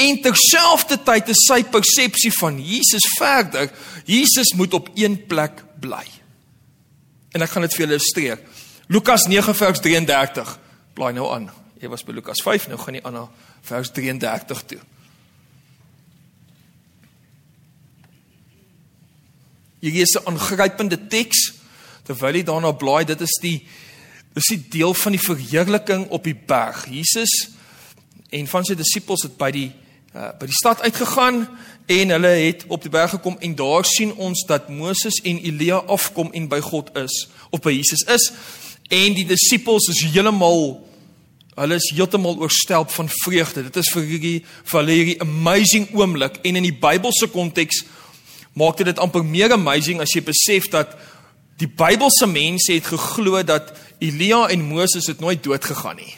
En 0.00 0.20
terselfdertyd 0.24 1.32
is 1.32 1.44
sy 1.48 1.60
persepsie 1.68 2.32
van 2.38 2.58
Jesus 2.60 3.06
verder. 3.18 3.70
Jesus 4.08 4.52
moet 4.56 4.74
op 4.76 4.88
een 4.98 5.16
plek 5.28 5.64
bly. 5.80 6.04
En 7.36 7.44
ek 7.44 7.52
gaan 7.52 7.66
dit 7.66 7.76
vir 7.76 7.84
julle 7.84 7.96
illustreer. 7.98 8.40
Lukas 8.90 9.26
9 9.30 9.54
vers 9.54 9.80
33. 9.80 10.54
Blaai 10.98 11.12
nou 11.16 11.28
aan. 11.32 11.50
Jy 11.80 11.88
was 11.92 12.04
by 12.04 12.12
Lukas 12.12 12.42
5, 12.44 12.68
nou 12.68 12.78
gaan 12.80 12.96
jy 12.98 13.04
aan 13.08 13.16
na 13.16 13.26
vers 13.64 13.92
33 13.96 14.64
toe. 14.72 14.80
Hier 19.80 20.02
is 20.02 20.16
'n 20.16 20.26
aangrypende 20.28 21.06
teks 21.08 21.59
terwyl 22.06 22.38
jy 22.38 22.44
daarna 22.48 22.72
blaai. 22.72 23.04
Dit 23.04 23.20
is 23.20 23.36
die 23.42 23.58
dis 24.34 24.52
die 24.52 24.62
deel 24.78 24.94
van 24.94 25.16
die 25.16 25.22
verheerliking 25.22 26.06
op 26.14 26.24
die 26.24 26.36
berg. 26.36 26.84
Jesus 26.90 27.50
en 28.30 28.46
van 28.46 28.66
sy 28.66 28.76
disippels 28.78 29.24
het 29.26 29.34
by 29.38 29.50
die 29.54 29.70
uh, 30.14 30.30
by 30.38 30.46
die 30.46 30.56
stad 30.56 30.82
uitgegaan 30.86 31.44
en 31.90 32.14
hulle 32.14 32.32
het 32.44 32.64
op 32.70 32.82
die 32.82 32.92
berg 32.92 33.16
gekom 33.16 33.36
en 33.42 33.54
daar 33.58 33.86
sien 33.86 34.12
ons 34.14 34.44
dat 34.46 34.68
Moses 34.70 35.20
en 35.26 35.40
Elia 35.42 35.82
afkom 35.90 36.30
en 36.32 36.48
by 36.50 36.60
God 36.62 36.90
is 36.98 37.26
of 37.50 37.62
by 37.64 37.74
Jesus 37.74 38.04
is 38.06 38.30
en 38.90 39.14
die 39.18 39.26
disippels 39.26 39.90
is 39.92 40.04
heeltemal 40.06 40.80
hulle 41.60 41.78
is 41.78 41.90
heeltemal 41.94 42.38
oorstelp 42.42 42.90
van 42.94 43.10
vreugde 43.22 43.66
dit 43.68 43.80
is 43.82 43.92
vir 43.94 44.06
hierdie 44.12 44.36
vir 44.72 44.92
hierdie 44.94 45.20
amazing 45.26 45.90
oomblik 45.98 46.38
en 46.42 46.58
in 46.62 46.68
die 46.70 46.78
Bybelse 46.86 47.30
konteks 47.34 47.84
maak 48.58 48.78
dit 48.78 48.90
dit 48.90 49.02
amper 49.02 49.26
meer 49.26 49.52
amazing 49.54 50.02
as 50.02 50.14
jy 50.14 50.22
besef 50.26 50.70
dat 50.72 50.96
die 51.60 51.68
Bybelse 51.68 52.26
mense 52.26 52.72
het 52.72 52.88
geglo 52.88 53.42
dat 53.44 53.72
Elia 54.00 54.48
en 54.48 54.64
Moses 54.64 55.06
het 55.06 55.20
nooit 55.20 55.44
dood 55.44 55.64
gegaan 55.64 56.00
nie 56.00 56.14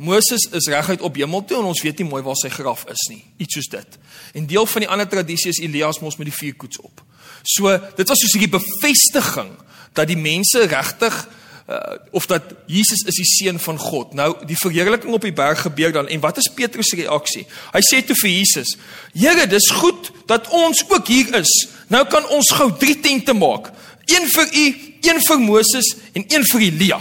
Moses 0.00 0.46
is 0.56 0.66
reguit 0.72 1.02
op 1.04 1.16
hemel 1.20 1.42
toe 1.44 1.58
en 1.60 1.68
ons 1.68 1.82
weet 1.84 1.98
nie 2.00 2.08
mooi 2.08 2.22
waar 2.24 2.38
sy 2.40 2.48
graf 2.48 2.86
is 2.88 3.02
nie. 3.12 3.20
Iets 3.36 3.58
soos 3.58 3.68
dit. 3.68 3.98
En 4.32 4.46
deel 4.48 4.64
van 4.72 4.84
die 4.86 4.88
ander 4.88 5.08
tradisie 5.08 5.50
is 5.52 5.60
Elias 5.60 6.00
mos 6.00 6.16
met 6.16 6.30
die 6.30 6.36
vier 6.38 6.56
koets 6.56 6.80
op. 6.80 7.02
So, 7.44 7.68
dit 7.98 8.08
was 8.08 8.22
soos 8.24 8.36
'n 8.40 8.48
bevestiging 8.48 9.50
dat 9.92 10.08
die 10.08 10.16
mense 10.16 10.64
regtig 10.66 11.28
uh, 11.68 11.76
of 12.10 12.26
dat 12.26 12.42
Jesus 12.66 13.04
is 13.04 13.14
die 13.14 13.24
seun 13.24 13.58
van 13.58 13.78
God. 13.78 14.14
Nou, 14.14 14.46
die 14.46 14.56
verheerliking 14.56 15.12
op 15.12 15.22
die 15.22 15.32
berg 15.32 15.60
gebeur 15.60 15.92
dan 15.92 16.08
en 16.08 16.20
wat 16.20 16.36
is 16.36 16.50
Petrus 16.54 16.88
se 16.88 16.96
reaksie? 16.96 17.46
Hy 17.72 17.80
sê 17.80 18.00
toe 18.04 18.16
vir 18.16 18.30
Jesus: 18.30 18.76
"Here, 19.12 19.46
dis 19.46 19.70
goed 19.70 20.12
dat 20.26 20.48
ons 20.48 20.84
ook 20.88 21.06
hier 21.06 21.34
is. 21.34 21.68
Nou 21.90 22.06
kan 22.06 22.28
ons 22.28 22.50
gou 22.54 22.70
drie 22.78 23.00
tente 23.00 23.34
maak. 23.34 23.70
Een 24.10 24.28
vir 24.34 24.48
u, 24.54 24.64
een 25.00 25.20
vir 25.26 25.40
Moses 25.40 25.94
en 26.12 26.24
een 26.26 26.44
vir 26.52 26.60
Elia." 26.60 27.00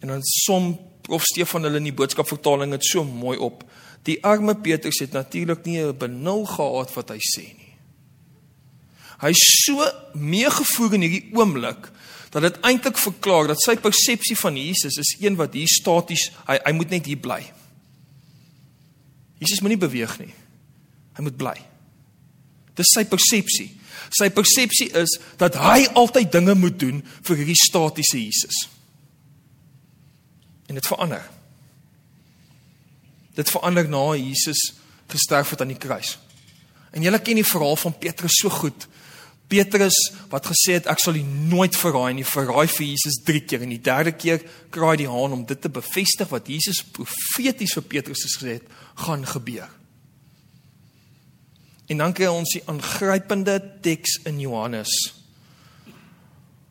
En 0.00 0.08
dan 0.08 0.22
som 0.22 0.78
Prof 1.02 1.24
Stefan 1.24 1.62
hulle 1.66 1.80
in 1.80 1.88
die 1.88 1.96
boodskap 1.96 2.28
vertaling 2.28 2.72
het 2.72 2.84
so 2.84 3.04
mooi 3.04 3.38
op. 3.38 3.64
Die 4.08 4.18
arme 4.24 4.54
Petrus 4.56 5.00
het 5.02 5.12
natuurlik 5.12 5.64
nie 5.64 5.80
'n 5.82 5.96
benul 5.96 6.46
gehad 6.46 6.94
wat 6.94 7.08
hy 7.08 7.18
sê 7.18 7.42
nie. 7.42 7.74
Hy 9.20 9.32
so 9.32 9.84
meegevoer 10.14 10.94
in 10.94 11.00
hierdie 11.00 11.30
oomblik 11.36 11.90
dat 12.30 12.42
dit 12.42 12.60
eintlik 12.60 12.98
verklaar 12.98 13.46
dat 13.46 13.60
sy 13.60 13.76
persepsie 13.76 14.36
van 14.38 14.56
Jesus 14.56 14.96
is 14.96 15.16
een 15.20 15.36
wat 15.36 15.52
hier 15.52 15.68
staties, 15.68 16.30
hy 16.46 16.58
hy 16.64 16.72
moet 16.72 16.90
net 16.90 17.06
hier 17.06 17.18
bly. 17.18 17.52
Jesus 19.38 19.60
moenie 19.60 19.80
beweeg 19.80 20.18
nie. 20.18 20.34
Hy 21.16 21.22
moet 21.22 21.36
bly. 21.36 21.56
Dis 22.74 22.92
sy 22.94 23.04
persepsie. 23.04 23.79
Sy 24.08 24.30
persepsie 24.34 24.88
is 24.96 25.18
dat 25.40 25.58
hy 25.60 25.84
altyd 25.98 26.32
dinge 26.32 26.54
moet 26.54 26.78
doen 26.80 27.02
vir 27.28 27.42
hierdie 27.42 27.58
statiese 27.58 28.18
Jesus. 28.18 28.64
En 30.70 30.78
dit 30.78 30.86
verander. 30.86 31.24
Dit 33.34 33.50
verander 33.50 33.88
na 33.88 34.04
Jesus 34.16 34.72
gesterf 35.10 35.50
het 35.50 35.60
aan 35.60 35.74
die 35.74 35.80
kruis. 35.80 36.16
En 36.90 37.02
julle 37.02 37.20
ken 37.22 37.38
die 37.38 37.46
verhaal 37.46 37.78
van 37.78 37.98
Petrus 37.98 38.38
so 38.42 38.50
goed. 38.50 38.86
Petrus 39.50 39.96
wat 40.30 40.46
gesê 40.46 40.76
het 40.78 40.86
ek 40.90 41.02
sal 41.02 41.18
u 41.18 41.22
nooit 41.50 41.74
verraai 41.74 42.14
nie, 42.14 42.26
verraai 42.26 42.68
vir 42.70 42.86
Jesus 42.92 43.18
3 43.26 43.42
keer 43.50 43.64
en 43.66 43.72
die 43.74 43.82
derde 43.82 44.12
keer 44.14 44.44
kraai 44.70 44.94
die 45.00 45.10
haan 45.10 45.34
om 45.34 45.42
dit 45.46 45.58
te 45.58 45.70
bevestig 45.72 46.30
wat 46.30 46.50
Jesus 46.50 46.84
profeties 46.94 47.74
vir 47.78 47.86
Petrus 47.96 48.22
gesê 48.28 48.60
het 48.60 48.70
gaan 49.02 49.26
gebeur. 49.26 49.66
En 51.90 51.98
dan 51.98 52.14
kry 52.14 52.30
ons 52.30 52.54
die 52.54 52.62
aangrypende 52.70 53.58
teks 53.82 54.20
in 54.30 54.38
Johannes 54.42 54.92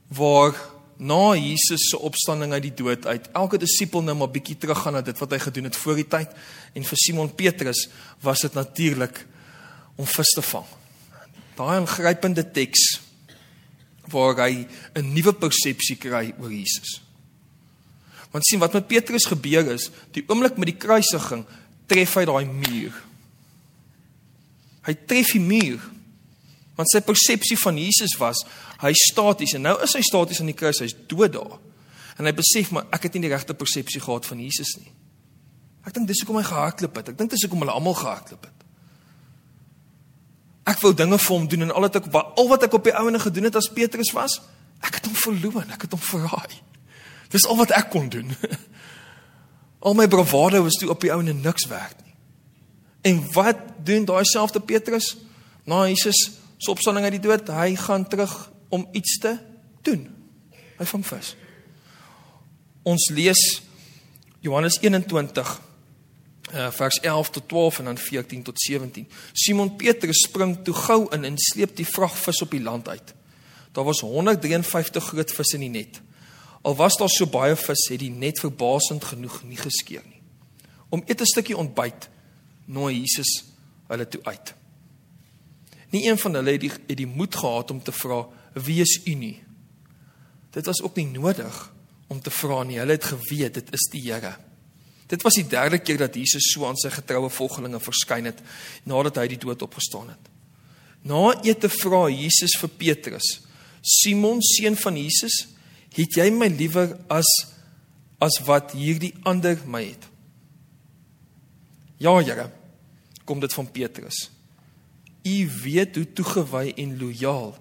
waar 0.10 0.56
na 0.98 1.36
Jesus 1.38 1.90
se 1.92 2.00
opstanding 2.02 2.56
uit 2.56 2.64
die 2.66 2.74
dood 2.74 3.06
uit 3.06 3.28
elke 3.38 3.60
disipel 3.62 4.02
nou 4.02 4.16
maar 4.18 4.32
bietjie 4.34 4.58
teruggaan 4.58 4.98
na 4.98 5.04
dit 5.06 5.20
wat 5.22 5.36
hy 5.36 5.40
gedoen 5.44 5.70
het 5.70 5.78
voor 5.78 6.00
die 6.00 6.08
tyd 6.10 6.34
en 6.74 6.88
vir 6.88 7.02
Simon 7.04 7.30
Petrus 7.30 7.84
was 8.26 8.42
dit 8.42 8.58
natuurlik 8.58 9.22
om 10.02 10.10
vis 10.10 10.34
te 10.34 10.44
vang 10.50 10.66
daai 11.60 11.78
aangrypende 11.78 12.48
teks 12.56 12.88
waar 14.10 14.36
hy 14.48 14.66
'n 14.96 15.14
nuwe 15.14 15.34
persepsie 15.34 15.96
kry 15.96 16.34
oor 16.40 16.52
Jesus. 16.52 17.02
Want 18.32 18.46
sien 18.46 18.60
wat 18.60 18.74
met 18.74 18.88
Petrus 18.88 19.26
gebeur 19.26 19.72
is, 19.72 19.90
die 20.12 20.24
oomblik 20.28 20.58
met 20.58 20.66
die 20.66 20.78
kruisiging 20.78 21.46
tref 21.88 22.14
hy 22.16 22.26
daai 22.26 22.46
muur. 22.46 22.94
Hy 24.88 24.96
tref 25.10 25.34
die 25.36 25.44
muur. 25.44 25.82
Want 26.80 26.92
sy 26.94 27.02
persepsie 27.04 27.58
van 27.60 27.80
Jesus 27.80 28.16
was 28.20 28.46
hy 28.80 28.94
staties 28.96 29.58
en 29.58 29.66
nou 29.68 29.76
is 29.84 29.98
hy 29.98 30.04
staties 30.06 30.40
aan 30.40 30.52
die 30.52 30.56
kruis, 30.56 30.80
hy's 30.80 30.96
dood 31.12 31.34
daar. 31.36 31.58
En 32.20 32.28
hy 32.28 32.32
besef 32.36 32.72
maar 32.76 32.88
ek 32.96 33.08
het 33.08 33.18
nie 33.18 33.28
die 33.28 33.34
regte 33.34 33.56
persepsie 33.58 34.02
gehad 34.04 34.28
van 34.28 34.40
Jesus 34.44 34.78
nie. 34.80 34.92
Ek 35.88 35.96
dink 35.96 36.08
dis 36.08 36.22
hoekom 36.24 36.40
hy 36.40 36.46
gehardloop 36.48 37.00
het. 37.00 37.12
Ek 37.12 37.20
dink 37.20 37.32
dis 37.34 37.44
hoekom 37.48 37.64
hulle 37.64 37.76
almal 37.76 37.98
gehardloop 38.00 38.48
het. 38.48 38.66
Ek 40.70 40.82
wou 40.84 40.94
dinge 40.94 41.18
vir 41.18 41.36
hom 41.36 41.48
doen 41.50 41.66
en 41.66 41.74
al 41.74 41.88
wat 41.88 42.00
ek 42.00 42.10
al 42.14 42.50
wat 42.52 42.66
ek 42.68 42.76
op 42.78 42.88
die 42.88 42.96
ouene 42.96 43.20
gedoen 43.20 43.50
het 43.50 43.58
as 43.58 43.72
Petrus 43.74 44.12
was, 44.14 44.38
ek 44.86 45.00
het 45.00 45.08
hom 45.10 45.16
verloon, 45.18 45.72
ek 45.74 45.88
het 45.88 45.96
hom 45.96 46.04
verraai. 46.04 46.60
Dis 47.34 47.48
al 47.50 47.58
wat 47.60 47.74
ek 47.76 47.90
kon 47.94 48.10
doen. 48.10 48.32
Al 49.80 49.96
my 49.96 50.10
bravado 50.12 50.60
was 50.66 50.76
toe 50.76 50.90
op 50.92 51.00
die 51.00 51.12
ouene 51.14 51.32
niks 51.32 51.70
werd 51.72 51.96
nie. 52.04 52.09
En 53.02 53.32
wat 53.32 53.58
doen 53.84 54.06
daai 54.06 54.26
selfde 54.26 54.60
Petrus? 54.60 55.18
Na 55.64 55.88
Jesus 55.88 56.32
se 56.58 56.72
opstanding 56.72 57.06
uit 57.06 57.16
die 57.16 57.28
dood, 57.30 57.48
hy 57.48 57.76
gaan 57.80 58.08
terug 58.08 58.34
om 58.70 58.88
iets 58.92 59.18
te 59.18 59.38
doen. 59.82 60.08
Hy 60.78 60.86
vang 60.86 61.06
vis. 61.08 61.34
Ons 62.84 63.10
lees 63.16 63.44
Johannes 64.44 64.80
21 64.82 65.54
uh, 66.54 66.68
vers 66.72 67.00
11 67.00 67.30
tot 67.30 67.48
12 67.48 67.80
en 67.80 67.86
dan 67.92 67.98
14 67.98 68.44
tot 68.44 68.62
17. 68.62 69.08
Simon 69.34 69.76
Petrus 69.76 70.26
spring 70.28 70.58
toe 70.64 70.76
gou 70.76 71.06
in 71.16 71.24
en 71.24 71.40
sleep 71.40 71.76
die 71.80 71.88
vragvis 71.88 72.42
op 72.44 72.52
die 72.52 72.64
land 72.64 72.88
uit. 72.90 73.16
Daar 73.72 73.88
was 73.88 74.00
153 74.00 75.04
groot 75.04 75.32
visse 75.32 75.56
in 75.56 75.68
die 75.68 75.74
net. 75.80 76.02
Al 76.62 76.76
was 76.76 76.98
daar 77.00 77.10
so 77.10 77.28
baie 77.30 77.56
vis, 77.56 77.88
het 77.92 78.02
die 78.02 78.12
net 78.12 78.40
verbasend 78.40 79.06
genoeg 79.14 79.44
nie 79.48 79.60
geskeur 79.60 80.04
nie. 80.04 80.20
Om 80.90 81.04
eet 81.06 81.22
'n 81.22 81.26
stukkie 81.26 81.58
ontbyt 81.58 82.10
nooi 82.70 83.00
Jesus 83.02 83.44
hulle 83.90 84.06
toe 84.08 84.22
uit. 84.30 84.54
Nie 85.90 86.06
een 86.06 86.20
van 86.22 86.38
hulle 86.38 86.54
het 86.54 86.62
die, 86.62 86.72
het 86.72 86.98
die 86.98 87.10
moed 87.10 87.36
gehad 87.36 87.72
om 87.74 87.82
te 87.84 87.94
vra 87.96 88.22
wie 88.54 88.80
is 88.82 89.00
u 89.06 89.16
nie. 89.18 89.38
Dit 90.54 90.66
was 90.66 90.82
ook 90.82 90.98
nie 90.98 91.08
nodig 91.10 91.58
om 92.08 92.22
te 92.22 92.34
vra 92.34 92.64
nie. 92.64 92.80
Hulle 92.82 92.98
het 92.98 93.10
geweet 93.10 93.58
dit 93.58 93.74
is 93.74 93.90
die 93.94 94.04
Here. 94.06 94.36
Dit 95.10 95.24
was 95.26 95.40
die 95.40 95.48
derde 95.50 95.80
keer 95.82 95.98
dat 96.04 96.18
Jesus 96.18 96.52
so 96.54 96.68
aan 96.68 96.78
sy 96.78 96.92
getroue 96.94 97.32
volgelinge 97.34 97.80
verskyn 97.82 98.30
het 98.30 98.42
nadat 98.90 99.18
hy 99.18 99.30
die 99.32 99.42
dood 99.42 99.66
opgestaan 99.66 100.12
het. 100.14 100.30
Na 101.02 101.34
ete 101.46 101.70
vra 101.72 102.04
Jesus 102.12 102.58
vir 102.60 102.70
Petrus: 102.78 103.30
"Simon, 103.82 104.42
seun 104.44 104.78
van 104.78 104.98
Jesus, 104.98 105.48
het 105.96 106.18
jy 106.18 106.30
my 106.30 106.52
liewer 106.54 106.98
as 107.10 107.30
as 108.22 108.36
wat 108.46 108.76
hierdie 108.76 109.16
ander 109.24 109.58
my 109.66 109.84
het?" 109.88 110.06
"Ja, 111.98 112.20
Here," 112.20 112.52
kom 113.30 113.40
dit 113.40 113.54
van 113.54 113.72
Petrus. 113.72 114.30
"U 115.24 115.50
weet 115.64 115.96
hoe 115.96 116.14
toegewy 116.14 116.74
en 116.76 116.98
lojaal 116.98 117.54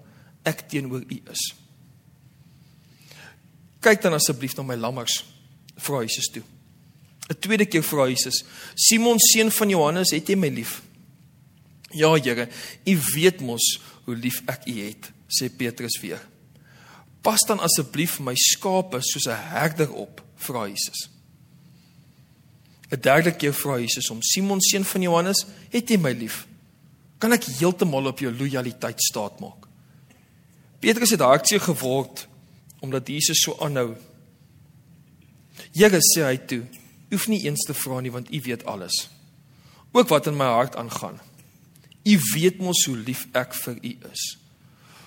ek 0.43 0.65
teenoor 0.69 1.03
u 1.05 1.21
is." 1.29 1.53
Kyk 3.79 4.01
dan 4.01 4.17
asseblief 4.17 4.55
na 4.57 4.63
my 4.63 4.75
lammers, 4.75 5.21
vra 5.77 6.01
Jesus 6.01 6.31
toe. 6.33 6.43
'n 7.29 7.39
tweede 7.39 7.65
keer 7.65 7.83
vra 7.83 8.07
Jesus: 8.07 8.43
"Simon 8.75 9.19
seun 9.19 9.51
van 9.51 9.69
Johannes, 9.69 10.11
het 10.11 10.27
jy 10.27 10.35
my 10.35 10.49
lief?" 10.49 10.81
"Ja, 11.91 12.13
Here, 12.15 12.49
U 12.85 12.99
weet 13.13 13.41
mos 13.41 13.79
hoe 14.05 14.15
lief 14.15 14.41
ek 14.45 14.65
U 14.65 14.73
het," 14.81 15.11
sê 15.27 15.49
Petrus 15.49 15.99
weer. 16.01 16.27
"Pas 17.21 17.39
dan 17.47 17.59
asseblief 17.59 18.19
my 18.19 18.35
skape 18.35 19.01
soos 19.01 19.27
'n 19.27 19.37
herder 19.37 19.93
op," 19.93 20.23
vra 20.35 20.67
Jesus. 20.67 21.09
'n 22.91 23.01
Derde 23.01 23.31
keer 23.31 23.53
vra 23.53 23.79
Jesus 23.79 24.09
om: 24.09 24.21
"Simon 24.21 24.61
seun 24.61 24.85
van 24.85 25.01
Johannes, 25.01 25.45
het 25.69 25.89
jy 25.89 25.97
my 25.97 26.11
lief?" 26.11 26.47
Kan 27.17 27.31
ek 27.31 27.43
heeltemal 27.43 28.05
op 28.05 28.19
jou 28.19 28.31
lojaliteit 28.31 29.01
staatmaak? 29.01 29.67
Petrus 30.79 31.09
het 31.09 31.19
hartseer 31.19 31.61
geword 31.61 32.27
omdat 32.79 33.07
Jesus 33.07 33.41
so 33.41 33.57
aanhou. 33.59 33.95
Here 35.75 35.99
sê 35.99 36.23
hy 36.23 36.37
toe: 36.37 36.63
hoef 37.09 37.27
nie 37.27 37.41
eens 37.43 37.65
te 37.65 37.73
vra 37.73 37.99
nie 38.01 38.11
want 38.11 38.31
u 38.33 38.41
weet 38.41 38.65
alles. 38.65 39.09
Ook 39.91 40.07
wat 40.07 40.27
in 40.27 40.37
my 40.37 40.45
hart 40.45 40.75
aangaan. 40.75 41.19
U 42.05 42.17
weet 42.33 42.61
mos 42.63 42.85
hoe 42.85 42.97
lief 42.97 43.25
ek 43.33 43.53
vir 43.53 43.77
u 43.81 43.95
is. 44.11 44.25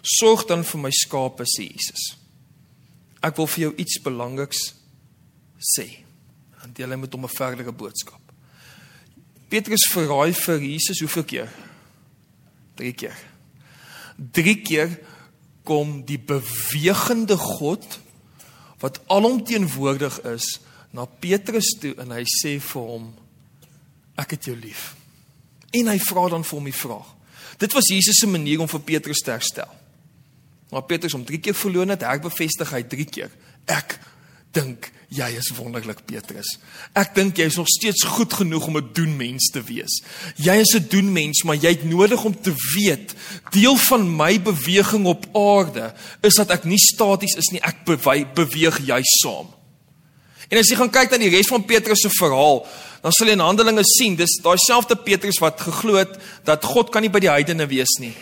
Sorg 0.03 0.45
dan 0.51 0.65
vir 0.67 0.83
my 0.83 0.91
skape 0.91 1.47
sê 1.47 1.69
Jesus. 1.71 2.17
Ek 3.23 3.39
wil 3.39 3.47
vir 3.47 3.69
jou 3.69 3.75
iets 3.79 4.01
belangriks 4.03 4.73
sê. 5.73 6.02
Dan 6.63 6.75
deel 6.77 6.95
hy 6.95 6.97
met 6.97 7.13
hom 7.13 7.25
'n 7.25 7.37
verdere 7.37 7.73
boodskap. 7.73 8.21
Petrus 9.49 9.85
verraai 9.93 10.33
vir 10.33 10.59
Jesus 10.61 11.01
hoeveel 11.01 11.25
keer? 11.25 11.51
3 12.75 12.93
keer. 12.93 13.19
3 14.33 14.55
keer 14.63 15.01
kom 15.63 16.05
die 16.05 16.19
bewegende 16.19 17.37
God 17.37 17.85
wat 18.83 19.01
alomteenwoordig 19.07 20.21
is 20.33 20.61
na 20.91 21.05
Petrus 21.05 21.77
toe 21.81 21.95
en 22.03 22.11
hy 22.11 22.25
sê 22.27 22.59
vir 22.61 22.83
hom 22.83 23.13
ek 24.21 24.31
het 24.37 24.49
jou 24.51 24.57
lief. 24.57 24.95
En 25.73 25.89
hy 25.89 25.99
vra 25.99 26.29
dan 26.29 26.45
vir 26.45 26.59
hom 26.59 26.69
die 26.69 26.77
vraag. 26.77 27.15
Dit 27.59 27.73
was 27.73 27.89
Jesus 27.93 28.19
se 28.19 28.27
manier 28.27 28.61
om 28.61 28.69
vir 28.69 28.81
Petrus 28.81 29.23
te 29.25 29.31
herstel. 29.31 29.69
Maar 30.73 30.89
Petrus 30.89 31.15
om 31.15 31.25
3 31.25 31.39
keer 31.39 31.55
verloon 31.55 31.93
het, 31.93 32.05
herbevestig 32.05 32.71
hy 32.73 32.83
3 32.83 33.05
keer. 33.05 33.33
Ek 33.71 33.99
dink 34.53 34.91
jy 35.13 35.29
is 35.37 35.51
wonderlik 35.57 36.05
Petrus. 36.09 36.55
Ek 36.97 37.13
dink 37.17 37.39
jy 37.41 37.47
is 37.51 37.59
nog 37.61 37.69
steeds 37.69 38.05
goed 38.15 38.33
genoeg 38.33 38.67
om 38.69 38.77
'n 38.79 38.93
doenmens 38.93 39.51
te 39.53 39.63
wees. 39.63 40.03
Jy 40.37 40.57
is 40.61 40.75
'n 40.75 40.89
doenmens, 40.89 41.43
maar 41.45 41.57
jy 41.57 41.69
het 41.69 41.85
nodig 41.85 42.25
om 42.25 42.35
te 42.41 42.55
weet, 42.77 43.15
deel 43.51 43.77
van 43.77 44.17
my 44.17 44.41
beweging 44.41 45.07
op 45.07 45.27
aarde 45.37 45.95
is 46.23 46.35
dat 46.35 46.51
ek 46.51 46.65
nie 46.65 46.79
staties 46.79 47.37
is 47.37 47.51
nie, 47.53 47.61
ek 47.61 47.85
beweeg 48.35 48.79
jy 48.87 49.01
saam. 49.03 49.49
En 50.49 50.59
as 50.59 50.69
jy 50.69 50.77
gaan 50.77 50.91
kyk 50.91 51.11
na 51.11 51.19
die 51.19 51.31
res 51.31 51.49
van 51.49 51.65
Petrus 51.65 52.01
se 52.01 52.09
verhaal, 52.09 52.67
dan 53.03 53.13
sal 53.13 53.27
jy 53.27 53.33
in 53.33 53.41
Handelinge 53.41 53.85
sien, 53.85 54.17
dis 54.17 54.39
daai 54.43 54.59
selfde 54.59 54.97
Petrus 54.97 55.41
wat 55.41 55.61
geglo 55.61 55.97
het 55.97 56.19
dat 56.45 56.65
God 56.65 56.91
kan 56.91 57.03
nie 57.03 57.11
by 57.11 57.21
die 57.21 57.31
heidene 57.31 57.67
wees 57.67 57.99
nie. 57.99 58.15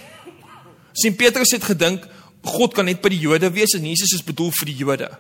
Sien 0.93 1.17
Petrus 1.17 1.51
het 1.51 1.65
gedink 1.65 2.07
God 2.43 2.73
kan 2.75 2.87
net 2.89 3.03
by 3.03 3.11
die 3.13 3.21
Jode 3.21 3.51
wees 3.53 3.75
en 3.75 3.85
Jesus 3.85 4.15
is 4.15 4.25
bedoel 4.25 4.51
vir 4.51 4.67
die 4.67 4.77
Jode. 4.77 5.11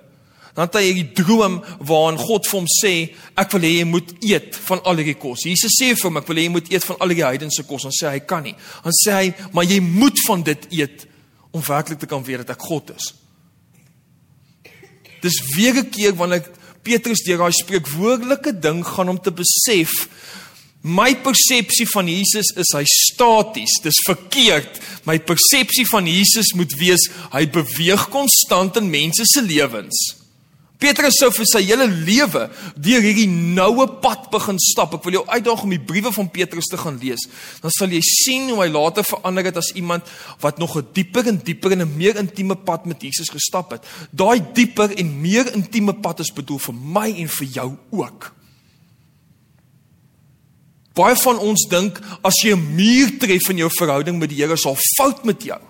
Dan 0.54 0.66
het 0.66 0.78
hy 0.80 0.84
hierdie 0.88 1.12
droom 1.14 1.60
waarin 1.86 2.18
God 2.18 2.48
vir 2.48 2.58
hom 2.58 2.68
sê, 2.70 2.94
ek 3.38 3.52
wil 3.54 3.66
hê 3.66 3.72
jy 3.78 3.86
moet 3.88 4.14
eet 4.26 4.58
van 4.66 4.82
al 4.84 5.02
hierdie 5.02 5.18
kos. 5.20 5.46
Jesus 5.46 5.76
sê 5.78 5.92
vir 5.94 6.08
hom, 6.08 6.18
ek 6.20 6.28
wil 6.30 6.40
hê 6.40 6.46
jy 6.48 6.54
moet 6.56 6.72
eet 6.72 6.86
van 6.88 7.00
al 7.00 7.14
die 7.14 7.24
heidense 7.24 7.64
kos. 7.68 7.86
Dan 7.86 7.96
sê 7.96 8.14
hy 8.14 8.22
kan 8.26 8.44
nie. 8.46 8.56
Dan 8.84 8.96
sê 9.02 9.16
hy, 9.16 9.32
maar 9.54 9.68
jy 9.68 9.80
moet 9.84 10.24
van 10.26 10.42
dit 10.50 10.66
eet 10.82 11.06
om 11.50 11.64
werklik 11.66 12.02
te 12.02 12.10
kan 12.10 12.24
weet 12.26 12.44
dat 12.44 12.56
ek 12.56 12.66
God 12.70 12.94
is. 12.96 13.12
Dis 15.20 15.38
weer 15.54 15.76
'n 15.76 15.90
keer 15.90 16.14
wanneer 16.16 16.44
Petrus 16.82 17.22
deur 17.26 17.38
daai 17.38 17.52
spreekwoordelike 17.52 18.58
ding 18.58 18.84
gaan 18.84 19.08
om 19.08 19.20
te 19.20 19.30
besef 19.30 20.08
my 20.82 21.12
persepsie 21.20 21.84
van 21.92 22.08
Jesus 22.08 22.54
is 22.56 22.70
hy 22.72 22.84
staties, 22.88 23.80
dis 23.84 24.00
verkeerd. 24.06 24.80
my 25.04 25.18
persepsie 25.18 25.86
van 25.88 26.06
Jesus 26.06 26.52
moet 26.54 26.72
wees 26.76 27.06
hy 27.32 27.46
beweeg 27.48 28.08
konstant 28.12 28.76
in 28.76 28.90
mense 28.90 29.24
se 29.24 29.42
lewens. 29.42 30.19
Petrus 30.80 31.18
sou 31.20 31.28
vir 31.36 31.44
sy 31.44 31.60
hele 31.68 31.84
lewe 31.86 32.46
deur 32.80 33.04
hierdie 33.04 33.28
noue 33.28 33.84
pad 34.00 34.30
begin 34.32 34.56
stap. 34.64 34.94
Ek 34.96 35.04
wil 35.04 35.18
jou 35.18 35.24
uitdaag 35.28 35.64
om 35.66 35.74
die 35.74 35.82
briewe 35.90 36.12
van 36.14 36.30
Petrus 36.32 36.70
te 36.72 36.80
gaan 36.80 36.96
lees. 37.02 37.26
Dan 37.60 37.74
sal 37.76 37.92
jy 37.92 38.00
sien 38.06 38.48
hoe 38.48 38.62
hy 38.62 38.70
later 38.72 39.04
verander 39.04 39.50
het 39.50 39.60
as 39.60 39.72
iemand 39.76 40.08
wat 40.40 40.58
nog 40.58 40.78
'n 40.78 40.88
dieper 40.96 41.28
en 41.28 41.36
dieper 41.36 41.72
en 41.72 41.82
'n 41.84 41.96
meer 41.96 42.16
intieme 42.16 42.56
pad 42.56 42.86
met 42.86 43.02
Jesus 43.02 43.28
gestap 43.28 43.70
het. 43.70 43.84
Daai 44.10 44.40
dieper 44.54 44.96
en 44.96 45.20
meer 45.20 45.52
intieme 45.54 45.92
pad 45.92 46.20
is 46.20 46.32
bedoel 46.32 46.58
vir 46.58 46.74
my 46.74 47.08
en 47.12 47.28
vir 47.28 47.46
jou 47.46 47.76
ook. 47.90 48.32
Baie 50.94 51.16
van 51.16 51.38
ons 51.38 51.68
dink 51.68 52.00
as 52.22 52.34
jy 52.42 52.54
'n 52.54 52.74
muur 52.74 53.18
tref 53.18 53.48
in 53.50 53.56
jou 53.56 53.70
verhouding 53.70 54.18
met 54.18 54.28
die 54.28 54.36
Here, 54.36 54.56
daar 54.56 54.76
fout 54.96 55.24
met 55.24 55.42
jou. 55.42 55.60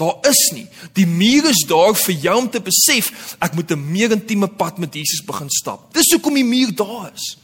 Daar 0.00 0.16
is 0.30 0.40
nie. 0.56 0.64
Die 0.96 1.06
muur 1.06 1.50
is 1.50 1.60
daar 1.68 1.92
vir 1.98 2.14
jou 2.22 2.36
om 2.40 2.48
te 2.50 2.62
besef 2.64 3.10
ek 3.38 3.54
moet 3.54 3.70
'n 3.70 3.92
meer 3.92 4.10
intieme 4.10 4.48
pad 4.48 4.78
met 4.78 4.94
Jesus 4.94 5.24
begin 5.24 5.50
stap. 5.50 5.92
Dis 5.92 6.12
hoekom 6.12 6.34
die 6.34 6.44
muur 6.44 6.74
daar 6.74 7.12
is. 7.14 7.36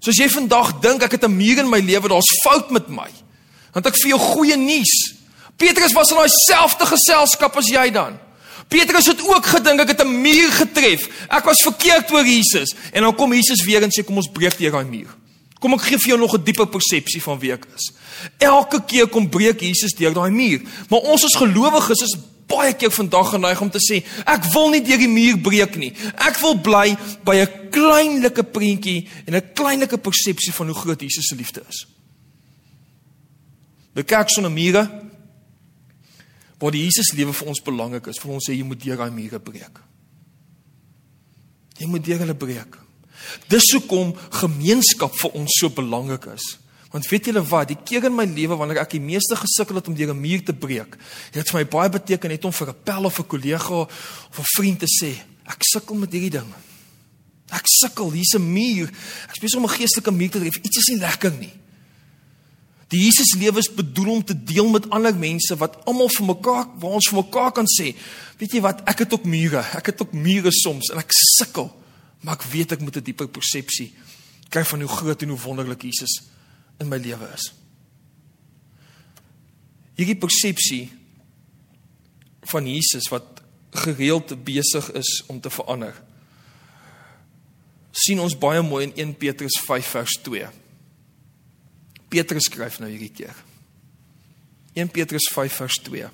So 0.00 0.10
as 0.10 0.16
jy 0.16 0.28
vandag 0.28 0.80
dink 0.80 1.02
ek 1.02 1.12
het 1.12 1.24
'n 1.24 1.36
muur 1.36 1.58
in 1.58 1.68
my 1.68 1.80
lewe, 1.80 2.08
daar's 2.08 2.40
fout 2.44 2.70
met 2.70 2.88
my. 2.88 3.10
Want 3.72 3.86
ek 3.86 3.96
vir 3.96 4.10
jou 4.10 4.18
goeie 4.18 4.56
nuus. 4.56 5.14
Petrus 5.56 5.92
was 5.92 6.10
in 6.10 6.16
daai 6.16 6.32
selfde 6.48 6.86
geselskap 6.86 7.56
as 7.56 7.68
jy 7.68 7.90
dan. 7.90 8.18
Petrus 8.68 9.06
het 9.06 9.20
ook 9.20 9.46
gedink 9.46 9.80
ek 9.80 9.88
het 9.88 10.04
'n 10.04 10.20
muur 10.20 10.50
getref. 10.50 11.08
Ek 11.28 11.44
was 11.44 11.62
verkeerd 11.62 12.10
oor 12.10 12.24
Jesus 12.24 12.74
en 12.92 13.02
dan 13.02 13.14
kom 13.14 13.32
Jesus 13.32 13.64
weer 13.64 13.82
en 13.82 13.90
sê 13.90 14.04
kom 14.04 14.16
ons 14.16 14.32
breek 14.32 14.58
deur 14.58 14.70
daai 14.70 14.84
muur. 14.84 15.16
Kom 15.58 15.74
ek 15.74 15.88
gee 15.88 15.98
vir 15.98 16.14
jou 16.14 16.18
nog 16.18 16.34
'n 16.34 16.44
dieper 16.44 16.66
persepsie 16.66 17.22
van 17.22 17.38
wie 17.38 17.52
ek 17.52 17.66
is. 17.74 17.92
Elke 18.38 18.84
keer 18.84 19.08
kom 19.08 19.28
breek 19.28 19.60
Jesus 19.60 19.94
deur 19.94 20.14
daai 20.14 20.30
muur, 20.30 20.60
maar 20.88 21.00
ons 21.00 21.24
as 21.24 21.36
gelowiges 21.36 22.02
is 22.02 22.16
baie 22.48 22.72
keer 22.74 22.90
vandag 22.90 23.30
geneig 23.30 23.60
om 23.60 23.70
te 23.70 23.80
sê, 23.82 24.00
ek 24.26 24.44
wil 24.54 24.70
nie 24.70 24.80
deur 24.80 24.98
die 24.98 25.10
muur 25.10 25.38
breek 25.44 25.76
nie. 25.76 25.92
Ek 26.16 26.38
wil 26.40 26.56
bly 26.64 26.96
by 27.24 27.36
'n 27.36 27.70
kleinlike 27.70 28.42
prentjie 28.42 29.08
en 29.26 29.34
'n 29.34 29.52
kleinlike 29.54 29.98
persepsie 29.98 30.52
van 30.52 30.66
hoe 30.66 30.74
groot 30.74 31.00
Jesus 31.00 31.26
se 31.26 31.34
liefde 31.34 31.62
is. 31.68 31.86
Die 33.94 34.04
kerk 34.04 34.30
sonder 34.30 34.50
mure 34.50 34.88
waar 36.58 36.70
die 36.70 36.84
Jesus 36.84 37.12
lewe 37.12 37.32
vir 37.32 37.48
ons 37.48 37.62
belangrik 37.62 38.06
is, 38.06 38.18
vir 38.18 38.32
ons 38.32 38.48
sê 38.48 38.52
jy 38.52 38.64
moet 38.64 38.80
deur 38.82 38.96
daai 38.96 39.10
mure 39.10 39.38
breek. 39.38 39.78
Jy 41.78 41.86
moet 41.86 42.04
deur 42.04 42.18
hulle 42.18 42.34
breek. 42.34 42.78
Dis 43.48 43.72
hoekom 43.72 44.14
gemeenskap 44.30 45.14
vir 45.18 45.30
ons 45.30 45.58
so 45.60 45.70
belangrik 45.70 46.24
is. 46.34 46.58
Want 46.90 47.08
weet 47.10 47.28
julle 47.28 47.42
wat, 47.44 47.68
die 47.68 47.76
keer 47.84 48.06
in 48.08 48.14
my 48.16 48.24
lewe 48.24 48.56
wanneer 48.56 48.80
ek 48.80 48.94
die 48.96 49.02
meeste 49.04 49.36
gesukkel 49.36 49.76
het 49.76 49.88
om 49.88 49.94
deur 49.94 50.14
'n 50.14 50.20
muur 50.20 50.42
te 50.44 50.54
breek, 50.54 50.96
het 51.32 51.34
dit 51.34 51.50
vir 51.50 51.60
my 51.60 51.66
baie 51.68 51.90
beteken 51.90 52.30
net 52.30 52.44
om 52.44 52.52
vir 52.52 52.68
'n 52.68 52.82
pel 52.84 53.04
of 53.04 53.18
'n 53.18 53.26
kollega 53.26 53.74
of 53.74 54.38
'n 54.38 54.52
vriend 54.56 54.78
te 54.78 54.86
sê, 54.86 55.12
ek 55.44 55.60
sukkel 55.60 55.96
met 55.96 56.12
hierdie 56.12 56.30
ding. 56.30 56.54
Ek 57.52 57.64
sukkel, 57.64 58.12
hier's 58.12 58.34
'n 58.34 58.52
muur. 58.52 58.88
Ek 59.28 59.34
spesiaal 59.34 59.62
om 59.62 59.68
'n 59.68 59.78
geestelike 59.78 60.10
muur 60.10 60.30
te 60.30 60.38
tref. 60.38 60.56
Iets 60.56 60.76
is 60.76 60.88
nie 60.88 60.98
lekker 60.98 61.32
nie. 61.32 61.52
Die 62.88 63.04
Jesus 63.04 63.34
lewe 63.36 63.58
is 63.58 63.74
bedoel 63.74 64.10
om 64.10 64.24
te 64.24 64.44
deel 64.44 64.68
met 64.68 64.90
ander 64.90 65.14
mense 65.16 65.56
wat 65.56 65.84
almal 65.84 66.08
vir 66.08 66.26
mekaar 66.26 66.66
waar 66.80 66.96
ons 66.96 67.08
vir 67.08 67.22
mekaar 67.22 67.52
kan 67.52 67.66
sê, 67.68 67.94
weet 68.38 68.52
jy 68.52 68.60
wat, 68.60 68.80
ek 68.88 68.98
het 68.98 69.12
ook 69.12 69.24
mure. 69.24 69.60
Ek 69.76 69.86
het 69.86 70.00
ook 70.00 70.12
mure 70.12 70.50
soms 70.50 70.88
en 70.90 70.98
ek 70.98 71.12
sukkel. 71.12 71.68
Maar 72.20 72.34
ek 72.34 72.48
weet 72.50 72.72
ek 72.72 72.80
moet 72.80 72.96
'n 72.96 73.04
dieper 73.04 73.28
persepsie 73.28 73.92
kry 74.48 74.64
van 74.64 74.80
hoe 74.80 74.88
groot 74.88 75.22
en 75.22 75.28
hoe 75.28 75.40
wonderlik 75.40 75.82
Jesus 75.82 76.22
in 76.80 76.88
my 76.88 76.96
lewe 76.96 77.28
is. 77.34 77.52
Hierdie 79.98 80.16
persepsie 80.16 80.86
van 82.48 82.66
Jesus 82.66 83.10
wat 83.12 83.42
gereeld 83.84 84.32
besig 84.44 84.92
is 84.96 85.22
om 85.26 85.40
te 85.40 85.50
verander. 85.50 86.06
sien 87.98 88.20
ons 88.22 88.36
baie 88.38 88.60
mooi 88.62 88.84
in 88.86 88.92
1 88.94 89.14
Petrus 89.18 89.56
5 89.66 89.86
vers 89.96 90.12
2. 90.22 90.48
Petrus 92.08 92.46
skryf 92.46 92.76
nou 92.78 92.90
hierdie 92.90 93.10
keer. 93.10 93.34
1 94.78 94.92
Petrus 94.94 95.26
5 95.32 95.56
vers 95.58 95.78
2. 95.82 96.10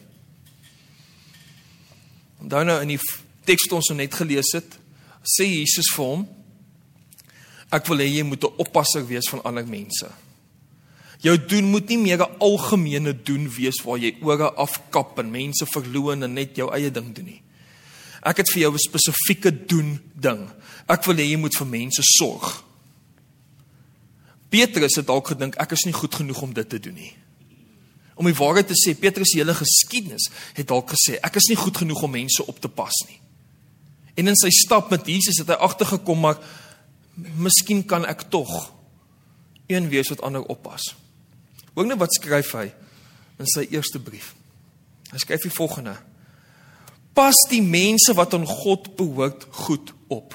Onthou 2.40 2.62
nou 2.64 2.78
in 2.86 2.94
die 2.94 3.00
teks 3.44 3.66
wat 3.68 3.76
ons 3.82 3.90
nou 3.92 3.98
net 3.98 4.16
gelees 4.16 4.54
het, 4.56 4.78
sê 5.24 5.48
Jesus 5.48 5.90
vir 5.96 6.04
hom 6.04 6.26
ek 7.74 7.88
wil 7.90 7.98
hê 7.98 8.06
jy 8.06 8.22
moet 8.22 8.44
'n 8.44 8.54
oppasser 8.58 9.02
wees 9.06 9.28
van 9.28 9.42
ander 9.42 9.66
mense. 9.66 10.06
Jou 11.24 11.36
doen 11.38 11.64
moet 11.64 11.88
nie 11.88 11.98
meer 11.98 12.20
'n 12.20 12.38
algemene 12.38 13.12
doen 13.22 13.48
wees 13.48 13.82
waar 13.84 13.98
jy 13.98 14.16
ore 14.22 14.52
afkap 14.54 15.18
en 15.18 15.30
mense 15.30 15.66
verloon 15.66 16.22
en 16.22 16.34
net 16.34 16.56
jou 16.56 16.70
eie 16.72 16.90
ding 16.90 17.14
doen 17.14 17.24
nie. 17.24 17.42
Ek 18.22 18.36
het 18.36 18.50
vir 18.50 18.60
jou 18.60 18.72
'n 18.72 18.78
spesifieke 18.78 19.66
doen 19.66 20.00
ding. 20.14 20.50
Ek 20.88 21.04
wil 21.04 21.16
hê 21.16 21.30
jy 21.30 21.36
moet 21.36 21.56
vir 21.56 21.66
mense 21.66 22.02
sorg. 22.02 22.64
Petrus 24.50 24.96
het 24.96 25.06
dalk 25.06 25.26
gedink 25.28 25.56
ek 25.56 25.72
is 25.72 25.84
nie 25.84 25.92
goed 25.92 26.14
genoeg 26.14 26.42
om 26.42 26.52
dit 26.52 26.68
te 26.68 26.78
doen 26.78 26.94
nie. 26.94 27.12
Om 28.14 28.24
die 28.24 28.34
waarheid 28.34 28.66
te 28.66 28.74
sê, 28.74 28.94
Petrus 28.94 29.30
se 29.30 29.38
hele 29.38 29.54
geskiedenis 29.54 30.30
het 30.54 30.68
dalk 30.68 30.90
gesê 30.90 31.18
ek 31.22 31.36
is 31.36 31.48
nie 31.48 31.56
goed 31.56 31.76
genoeg 31.76 32.02
om 32.02 32.10
mense 32.10 32.46
op 32.46 32.60
te 32.60 32.68
pas 32.68 32.94
nie. 33.08 33.23
En 34.14 34.30
in 34.30 34.38
sy 34.38 34.50
stap 34.54 34.92
met 34.94 35.06
Jesus 35.10 35.40
het 35.42 35.50
hy 35.50 35.58
agtergekom 35.66 36.20
maar 36.22 36.38
miskien 37.14 37.82
kan 37.86 38.06
ek 38.06 38.26
tog 38.30 38.50
een 39.70 39.88
wees 39.88 40.10
wat 40.12 40.22
ander 40.26 40.44
oppas. 40.50 40.92
Hoor 41.74 41.86
nou 41.88 41.98
wat 41.98 42.14
skryf 42.14 42.52
hy 42.58 42.68
in 43.42 43.50
sy 43.50 43.66
eerste 43.74 43.98
brief. 44.02 44.32
Hy 45.10 45.20
skryf 45.22 45.46
die 45.46 45.54
volgende: 45.54 45.96
Pas 47.14 47.38
die 47.50 47.62
mense 47.62 48.14
wat 48.18 48.34
aan 48.34 48.46
God 48.46 48.94
behoort 48.98 49.46
goed 49.64 49.94
op. 50.12 50.34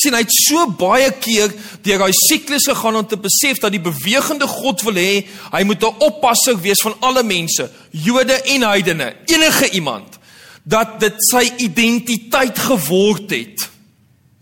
sien 0.00 0.16
hy 0.16 0.22
het 0.24 0.34
so 0.34 0.66
baie 0.80 1.10
keer 1.22 1.52
deur 1.84 2.04
daai 2.04 2.16
siklus 2.16 2.68
gegaan 2.68 3.00
om 3.00 3.06
te 3.08 3.18
besef 3.20 3.60
dat 3.62 3.74
die 3.74 3.82
bewegende 3.82 4.48
God 4.48 4.84
wil 4.86 4.98
hê 5.00 5.26
hy 5.52 5.62
moet 5.64 5.82
'n 5.84 6.00
oppasser 6.06 6.56
wees 6.60 6.80
van 6.82 6.96
alle 7.00 7.22
mense, 7.22 7.70
Jode 7.90 8.42
en 8.54 8.62
heidene, 8.62 9.16
enige 9.26 9.70
iemand 9.70 10.18
dat 10.64 11.00
dit 11.00 11.16
sy 11.18 11.44
identiteit 11.58 12.58
geword 12.58 13.30
het. 13.30 13.70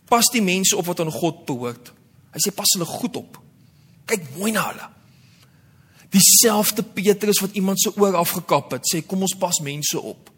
Pas 0.08 0.26
die 0.32 0.42
mense 0.42 0.76
op 0.76 0.86
wat 0.86 1.00
aan 1.00 1.12
God 1.12 1.44
behoort. 1.46 1.92
Hy 2.32 2.38
sê 2.38 2.54
pas 2.54 2.72
hulle 2.74 2.84
goed 2.84 3.16
op. 3.16 3.38
Kyk 4.06 4.24
mooi 4.36 4.52
na 4.52 4.66
hulle. 4.68 4.88
Dieselfde 6.10 6.82
Petrus 6.82 7.40
wat 7.40 7.54
iemand 7.54 7.80
se 7.80 7.92
oor 7.96 8.16
afgekap 8.16 8.72
het, 8.72 8.84
sê 8.84 9.06
kom 9.06 9.22
ons 9.22 9.36
pas 9.38 9.60
mense 9.60 10.00
op 10.00 10.30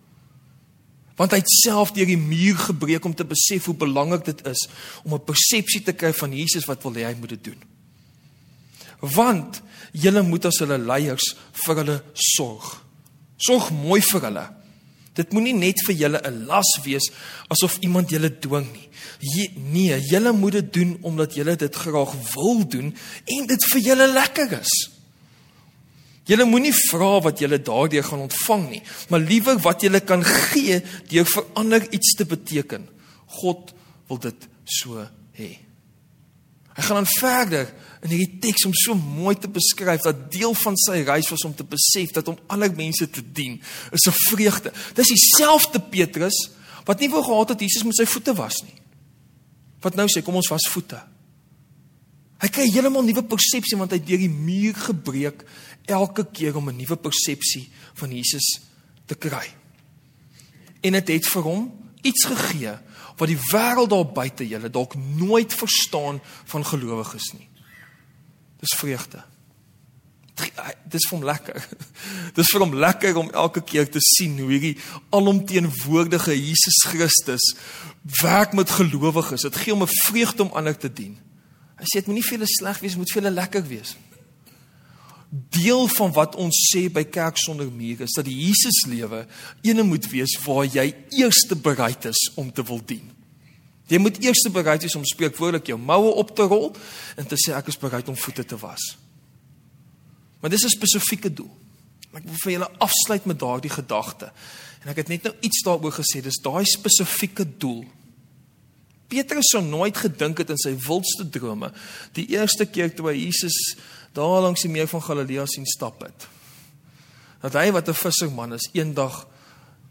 want 1.20 1.34
hy 1.36 1.42
het 1.42 1.52
self 1.52 1.90
deur 1.92 2.08
die 2.08 2.16
muur 2.16 2.56
gebreek 2.70 3.04
om 3.04 3.12
te 3.14 3.26
besef 3.28 3.66
hoe 3.68 3.76
belangrik 3.76 4.24
dit 4.24 4.38
is 4.48 4.62
om 5.04 5.14
'n 5.14 5.24
persepsie 5.24 5.82
te 5.84 5.92
kry 5.92 6.12
van 6.16 6.32
Jesus 6.32 6.64
wat 6.64 6.82
wil 6.82 6.96
hê 6.96 7.04
hy 7.04 7.16
moet 7.20 7.36
dit 7.36 7.44
doen. 7.44 7.60
Want 9.00 9.60
julle 9.92 10.22
moet 10.22 10.44
as 10.44 10.58
hulle 10.60 10.78
leiers 10.78 11.34
vir 11.64 11.76
hulle 11.76 12.02
sorg. 12.14 12.84
Sorg 13.36 13.70
mooi 13.70 14.00
vir 14.00 14.20
hulle. 14.20 14.46
Dit 15.14 15.32
moenie 15.32 15.54
net 15.54 15.76
vir 15.86 15.94
julle 15.94 16.20
'n 16.24 16.46
las 16.46 16.70
wees 16.84 17.10
asof 17.48 17.78
iemand 17.80 18.10
julle 18.10 18.38
dwing 18.38 18.72
nie. 18.72 18.88
Je, 19.20 19.50
nee, 19.56 20.00
julle 20.00 20.32
moet 20.32 20.52
dit 20.52 20.72
doen 20.72 20.98
omdat 21.02 21.34
julle 21.34 21.56
dit 21.56 21.74
graag 21.74 22.14
wil 22.34 22.68
doen 22.68 22.96
en 23.24 23.46
dit 23.46 23.64
vir 23.64 23.80
julle 23.80 24.12
lekker 24.12 24.60
is. 24.60 24.99
Julle 26.28 26.44
moenie 26.44 26.74
vra 26.74 27.16
wat 27.24 27.40
julle 27.42 27.58
daardeur 27.64 28.04
gaan 28.04 28.26
ontvang 28.26 28.66
nie, 28.70 28.82
maar 29.08 29.22
liewer 29.24 29.58
wat 29.64 29.82
julle 29.82 30.02
kan 30.04 30.22
gee 30.24 30.80
deur 31.10 31.26
vir 31.26 31.48
ander 31.58 31.86
iets 31.90 32.14
te 32.18 32.26
beteken. 32.28 32.86
God 33.40 33.72
wil 34.08 34.20
dit 34.22 34.48
so 34.64 35.00
hê. 35.38 35.50
Hy 36.76 36.82
gaan 36.86 37.00
dan 37.00 37.10
verder 37.18 37.72
in 38.04 38.12
hierdie 38.14 38.38
teks 38.40 38.64
om 38.68 38.74
so 38.76 38.94
mooi 38.94 39.34
te 39.36 39.50
beskryf 39.50 40.04
dat 40.06 40.28
deel 40.32 40.54
van 40.62 40.76
sy 40.80 41.00
reis 41.04 41.28
was 41.32 41.44
om 41.44 41.54
te 41.56 41.66
besef 41.66 42.14
dat 42.16 42.28
om 42.30 42.38
ander 42.52 42.72
mense 42.76 43.08
te 43.10 43.22
dien 43.22 43.60
is 43.92 44.06
'n 44.06 44.16
vreugde. 44.30 44.72
Dis 44.94 45.12
dieselfde 45.12 45.80
Petrus 45.80 46.50
wat 46.84 47.00
nie 47.00 47.10
wou 47.10 47.22
gehad 47.22 47.48
het 47.48 47.60
Jesus 47.60 47.82
met 47.84 47.96
sy 47.96 48.06
voete 48.06 48.34
was 48.34 48.62
nie. 48.62 48.78
Wat 49.80 49.94
nou 49.94 50.06
sê 50.08 50.22
kom 50.22 50.34
ons 50.34 50.48
was 50.48 50.68
voete. 50.68 51.09
Hy 52.40 52.48
kry 52.48 52.66
heeltemal 52.72 53.04
nuwe 53.04 53.24
persepsie 53.28 53.76
want 53.76 53.92
hy 53.92 54.00
het 54.00 54.06
deur 54.08 54.22
die 54.22 54.32
muur 54.32 54.74
gebreek 54.88 55.44
elke 55.90 56.24
keer 56.32 56.56
om 56.56 56.70
'n 56.70 56.76
nuwe 56.76 56.96
persepsie 56.96 57.68
van 57.94 58.12
Jesus 58.12 58.60
te 59.06 59.14
kry. 59.14 59.46
En 60.80 60.92
dit 60.92 61.08
het, 61.08 61.08
het 61.08 61.26
vir 61.26 61.42
hom 61.42 61.72
iets 62.02 62.24
gegee 62.24 62.78
wat 63.16 63.28
die 63.28 63.40
wêreld 63.52 63.90
daar 63.90 64.06
buite 64.06 64.46
julle 64.48 64.70
dalk 64.70 64.94
nooit 64.96 65.52
verstaan 65.54 66.20
van 66.44 66.64
gelowiges 66.64 67.32
nie. 67.36 67.48
Dis 68.60 68.78
vreugde. 68.78 69.22
Dis 70.88 71.04
vir 71.08 71.18
hom 71.18 71.24
lekker. 71.24 71.66
Dis 72.38 72.48
vir 72.48 72.64
hom 72.64 72.74
lekker 72.74 73.16
om 73.20 73.30
elke 73.30 73.60
keer 73.60 73.90
te 73.90 74.00
sien 74.00 74.38
hoe 74.40 74.48
hierdie 74.50 74.76
alomteenwoordige 75.10 76.32
Jesus 76.32 76.80
Christus 76.88 77.54
werk 78.22 78.56
met 78.56 78.70
gelowiges. 78.70 79.44
Dit 79.44 79.56
gee 79.56 79.74
hom 79.74 79.84
'n 79.84 79.98
vreugde 80.06 80.42
om 80.42 80.54
ander 80.56 80.76
te 80.76 80.92
dien. 80.92 81.18
Hy 81.80 81.88
sê 81.88 82.00
dit 82.00 82.10
moenie 82.10 82.24
vir 82.26 82.38
hulle 82.38 82.48
sleg 82.50 82.80
wees, 82.82 82.96
moet 83.00 83.12
vir 83.12 83.22
hulle 83.22 83.34
lekker 83.34 83.64
wees. 83.68 83.94
Deel 85.54 85.86
van 85.94 86.12
wat 86.12 86.34
ons 86.42 86.56
sê 86.72 86.88
by 86.92 87.04
Kerk 87.08 87.38
sonder 87.38 87.70
mure 87.70 88.04
is 88.04 88.16
dat 88.18 88.26
die 88.26 88.36
Jesus 88.36 88.82
lewe 88.90 89.24
ene 89.66 89.86
moet 89.86 90.08
wees 90.10 90.34
waar 90.44 90.66
jy 90.66 90.90
eers 91.16 91.44
bereid 91.62 92.10
is 92.10 92.20
om 92.36 92.50
te 92.52 92.64
wil 92.66 92.82
dien. 92.84 93.06
Jy 93.90 93.98
moet 93.98 94.18
eers 94.22 94.42
bereid 94.54 94.84
wees 94.86 94.94
om 94.94 95.06
spreekwoordelik 95.06 95.72
jou 95.72 95.78
moue 95.78 96.12
op 96.22 96.34
te 96.36 96.46
rol 96.46 96.70
en 97.18 97.26
te 97.26 97.38
sê 97.38 97.54
ek 97.56 97.72
is 97.72 97.78
bereid 97.78 98.08
om 98.10 98.18
voete 98.18 98.44
te 98.46 98.58
was. 98.58 98.96
Maar 100.40 100.50
dis 100.50 100.64
'n 100.64 100.76
spesifieke 100.76 101.32
doel. 101.32 101.50
Ek 102.14 102.24
wil 102.24 102.38
vir 102.42 102.52
julle 102.52 102.70
afsluit 102.78 103.24
met 103.24 103.38
daardie 103.38 103.70
gedagte. 103.70 104.32
En 104.82 104.88
ek 104.88 104.96
het 104.96 105.08
net 105.08 105.22
nou 105.22 105.34
iets 105.40 105.62
daaroor 105.62 105.92
gesê, 105.92 106.22
dis 106.22 106.40
daai 106.42 106.64
spesifieke 106.64 107.44
doel. 107.58 107.84
Petrus 109.10 109.50
sou 109.50 109.62
nooit 109.66 109.96
gedink 109.96 110.38
het 110.38 110.52
in 110.54 110.60
sy 110.60 110.76
wildste 110.86 111.26
drome 111.34 111.72
die 112.16 112.28
eerste 112.36 112.66
keer 112.70 112.92
toe 112.94 113.10
hy 113.10 113.16
Jesus 113.18 113.56
daar 114.14 114.42
langs 114.44 114.62
die 114.62 114.70
meer 114.70 114.88
van 114.90 115.02
Galilea 115.02 115.46
sien 115.46 115.66
stap 115.66 116.02
het. 116.02 116.26
Dat 117.42 117.54
hy 117.58 117.70
wat 117.72 117.88
'n 117.88 117.94
visserman 117.94 118.52
is, 118.52 118.68
eendag 118.72 119.26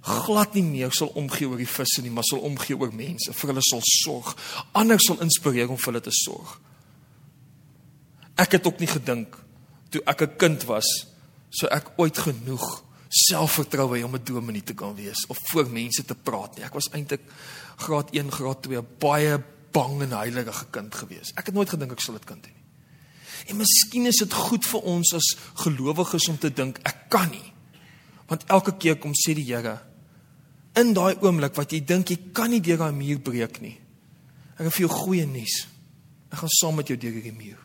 glad 0.02 0.54
nie 0.54 0.64
meer 0.64 0.92
sal 0.92 1.12
omgee 1.20 1.48
oor 1.48 1.58
die 1.58 1.68
visse 1.68 2.02
nie, 2.02 2.12
maar 2.12 2.24
sal 2.24 2.40
omgee 2.40 2.78
oor 2.78 2.94
mense, 2.94 3.34
vir 3.34 3.50
hulle 3.52 3.62
sal 3.62 3.82
sorg, 3.84 4.36
ander 4.72 5.00
sal 5.00 5.20
inspireer 5.20 5.70
om 5.70 5.78
vir 5.78 5.92
hulle 5.94 6.02
te 6.02 6.12
sorg. 6.12 6.60
Ek 8.36 8.52
het 8.52 8.68
ook 8.68 8.80
nie 8.80 8.88
gedink 8.88 9.36
toe 9.90 10.02
ek 10.06 10.22
'n 10.22 10.38
kind 10.38 10.64
was, 10.64 10.86
sou 11.50 11.68
ek 11.72 11.92
ooit 11.98 12.18
genoeg 12.18 12.84
selfvertroue 13.10 13.98
hê 13.98 14.04
om 14.06 14.16
'n 14.16 14.24
dominee 14.24 14.64
te 14.64 14.74
kan 14.74 14.96
wees 14.96 15.26
of 15.28 15.38
voor 15.52 15.70
mense 15.70 16.06
te 16.06 16.16
praat 16.16 16.56
nie. 16.56 16.66
Ek 16.66 16.74
was 16.74 16.90
eintlik 16.92 17.22
graad 17.78 18.10
1, 18.14 18.32
graad 18.32 18.62
2 18.62 18.82
baie 18.82 19.44
bang 19.72 20.02
en 20.02 20.12
heilige 20.12 20.66
kind 20.72 20.96
gewees. 20.96 21.32
Ek 21.36 21.46
het 21.46 21.56
nooit 21.56 21.70
gedink 21.70 21.92
ek 21.92 22.02
sal 22.02 22.14
dit 22.14 22.26
kan 22.26 22.40
doen 22.42 22.54
nie. 22.54 22.66
En 23.48 23.58
miskien 23.58 24.06
is 24.06 24.18
dit 24.18 24.34
goed 24.34 24.66
vir 24.66 24.82
ons 24.82 25.14
as 25.14 25.36
gelowiges 25.54 26.28
om 26.30 26.38
te 26.38 26.54
dink 26.54 26.80
ek 26.84 27.10
kan 27.10 27.30
nie. 27.30 27.54
Want 28.28 28.44
elke 28.48 28.78
keer 28.78 28.98
kom 28.98 29.14
sê 29.14 29.34
die 29.34 29.46
Here 29.46 29.80
in 30.78 30.94
daai 30.94 31.18
oomblik 31.20 31.56
wat 31.58 31.74
jy 31.74 31.82
dink 31.86 32.12
jy 32.12 32.18
kan 32.34 32.52
nie 32.54 32.62
deur 32.62 32.78
daai 32.78 32.96
muur 32.96 33.20
breek 33.20 33.62
nie. 33.62 33.78
Ek 34.60 34.68
het 34.68 34.76
vir 34.76 34.86
jou 34.86 34.92
goeie 34.92 35.26
nuus. 35.26 35.66
Ek 36.30 36.42
gaan 36.44 36.54
saam 36.60 36.78
met 36.80 36.88
jou 36.92 36.98
deur 37.00 37.16
hierdie 37.16 37.36
muur. 37.36 37.58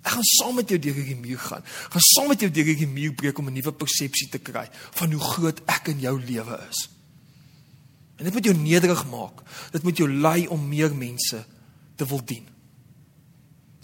Ek 0.00 0.14
gaan 0.14 0.24
saam 0.24 0.56
met 0.56 0.68
jou 0.68 0.78
deur 0.80 0.96
hierdie 0.96 1.18
muur 1.18 1.38
gaan. 1.38 1.64
Ek 1.64 1.96
gaan 1.96 2.06
saam 2.06 2.30
met 2.32 2.40
jou 2.40 2.50
deur 2.50 2.70
hierdie 2.70 2.88
muur 2.88 3.12
breek 3.14 3.38
om 3.38 3.48
'n 3.48 3.52
nuwe 3.52 3.72
persepsie 3.72 4.28
te 4.28 4.38
kry 4.38 4.68
van 4.72 5.12
hoe 5.12 5.20
groot 5.20 5.60
ek 5.66 5.88
in 5.88 6.00
jou 6.00 6.16
lewe 6.20 6.60
is. 6.70 6.88
En 8.16 8.24
dit 8.24 8.32
moet 8.32 8.44
jou 8.44 8.56
nederig 8.56 9.06
maak. 9.06 9.42
Dit 9.72 9.82
moet 9.82 9.96
jou 9.96 10.08
lei 10.08 10.46
om 10.46 10.68
meer 10.68 10.94
mense 10.94 11.44
te 11.96 12.06
wil 12.06 12.24
dien. 12.24 12.46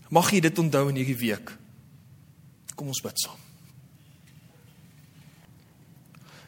Mag 0.09 0.31
jy 0.31 0.41
dit 0.41 0.59
onthou 0.59 0.89
in 0.89 0.97
hierdie 0.97 1.19
week. 1.19 1.57
Kom 2.75 2.89
ons 2.89 3.03
bid 3.03 3.19
saam. 3.21 3.41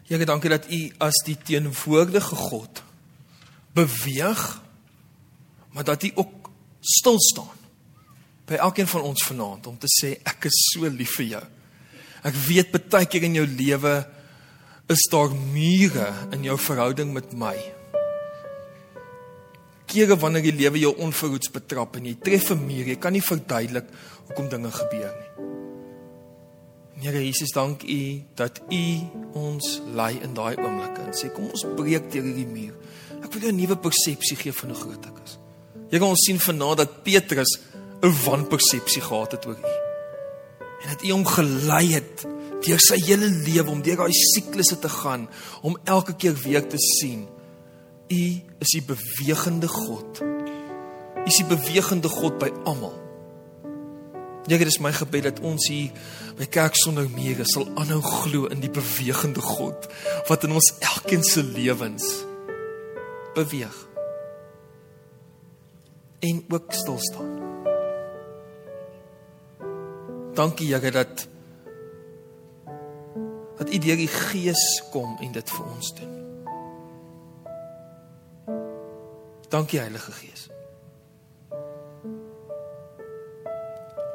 Here, 0.09 0.25
dankie 0.25 0.51
dat 0.51 0.71
U 0.73 0.81
as 0.99 1.21
die 1.25 1.37
teenwoordige 1.37 2.37
God 2.37 2.83
beweeg, 3.77 4.63
maar 5.73 5.85
dat 5.85 6.03
U 6.03 6.11
ook 6.15 6.51
stil 6.81 7.21
staan 7.21 7.58
by 8.49 8.61
elkeen 8.65 8.89
van 8.89 9.03
ons 9.03 9.25
vanaand 9.29 9.67
om 9.67 9.79
te 9.79 9.91
sê 9.93 10.17
ek 10.25 10.49
is 10.49 10.61
so 10.73 10.89
lief 10.89 11.17
vir 11.21 11.27
jou. 11.37 11.45
Ek 12.25 12.35
weet 12.49 12.91
baie 12.91 13.07
keer 13.07 13.29
in 13.29 13.35
jou 13.35 13.47
lewe 13.47 13.97
is 14.89 15.03
daar 15.13 15.35
mure 15.35 16.09
in 16.33 16.45
jou 16.45 16.57
verhouding 16.57 17.13
met 17.13 17.33
my 17.37 17.57
kere 19.89 20.19
wanneer 20.21 20.45
die 20.45 20.57
lewe 20.57 20.81
jou 20.83 20.93
onverhoeds 21.05 21.51
betrap 21.53 21.97
en 21.97 22.07
jy 22.09 22.17
tref 22.21 22.51
'n 22.53 22.61
muur, 22.67 22.87
jy 22.87 22.97
kan 22.97 23.13
nie 23.13 23.25
verduidelik 23.25 23.87
hoekom 24.27 24.49
dinge 24.49 24.71
gebeur 24.71 25.13
nie. 25.21 25.31
Here 27.01 27.25
Jesus, 27.25 27.53
dank 27.53 27.83
U 27.83 28.23
dat 28.35 28.61
U 28.71 28.85
ons 29.35 29.81
lei 29.95 30.19
in 30.23 30.35
daai 30.35 30.57
oomblikke 30.57 31.01
en 31.07 31.13
sê 31.15 31.33
kom 31.33 31.45
ons 31.45 31.65
breek 31.77 32.11
deur 32.13 32.25
hierdie 32.25 32.47
muur. 32.47 32.75
Ek 33.23 33.33
wil 33.33 33.43
jou 33.43 33.53
'n 33.53 33.57
nuwe 33.57 33.77
persepsie 33.77 34.37
gee 34.37 34.53
van 34.53 34.71
hoe 34.71 34.79
groot 34.79 35.07
ek 35.07 35.19
is. 35.25 35.39
Kan 35.91 36.09
ons 36.09 36.25
sien 36.27 36.39
vanaand 36.39 36.77
dat 36.77 37.03
Petrus 37.03 37.59
'n 38.01 38.15
wanpersepsie 38.25 39.03
gehad 39.03 39.33
het 39.33 39.47
oor 39.47 39.59
U. 39.59 39.75
En 40.83 40.89
dat 40.89 41.03
U 41.03 41.11
hom 41.11 41.27
gelei 41.27 41.93
het 41.93 42.27
deur 42.61 42.81
sy 42.81 42.99
hele 43.05 43.27
lewe 43.27 43.71
om 43.71 43.83
deur 43.83 43.97
daai 43.97 44.13
siklusse 44.13 44.79
te 44.79 44.89
gaan 44.89 45.29
om 45.63 45.79
elke 45.85 46.15
keer 46.15 46.35
weer 46.35 46.67
te 46.67 46.79
sien 46.79 47.29
U 48.09 48.25
is 48.59 48.73
die 48.73 48.83
bewegende 48.83 49.69
God. 49.69 50.21
U 50.23 51.27
is 51.29 51.37
die 51.37 51.49
bewegende 51.49 52.09
God 52.09 52.39
by 52.39 52.49
almal. 52.65 52.97
Here, 54.49 54.65
dit 54.65 54.71
is 54.73 54.79
my 54.81 54.95
gebed 54.97 55.27
dat 55.27 55.43
ons 55.45 55.67
hier 55.69 55.93
by 56.39 56.47
Kerk 56.49 56.77
sonder 56.81 57.05
mure 57.13 57.45
sal 57.45 57.67
aanhou 57.77 58.01
glo 58.01 58.49
in 58.49 58.63
die 58.65 58.73
bewegende 58.73 59.45
God 59.45 59.91
wat 60.31 60.47
in 60.49 60.57
ons 60.57 60.71
elkeen 60.79 61.27
se 61.27 61.45
lewens 61.45 62.07
beweeg. 63.37 63.77
En 66.25 66.41
ook 66.49 66.73
stil 66.73 66.97
staan. 67.11 67.38
Dankie 70.39 70.75
Here 70.75 70.91
dat 70.91 71.29
dat 73.57 73.75
U 73.75 73.79
deur 73.79 73.97
die 73.97 74.07
Gees 74.07 74.83
kom 74.91 75.17
en 75.19 75.33
dit 75.33 75.51
vir 75.51 75.65
ons 75.67 75.95
doen. 75.95 76.15
Dankie 79.49 79.81
Heilige 79.81 80.13
Gees. 80.13 80.47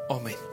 Amen. 0.08 0.53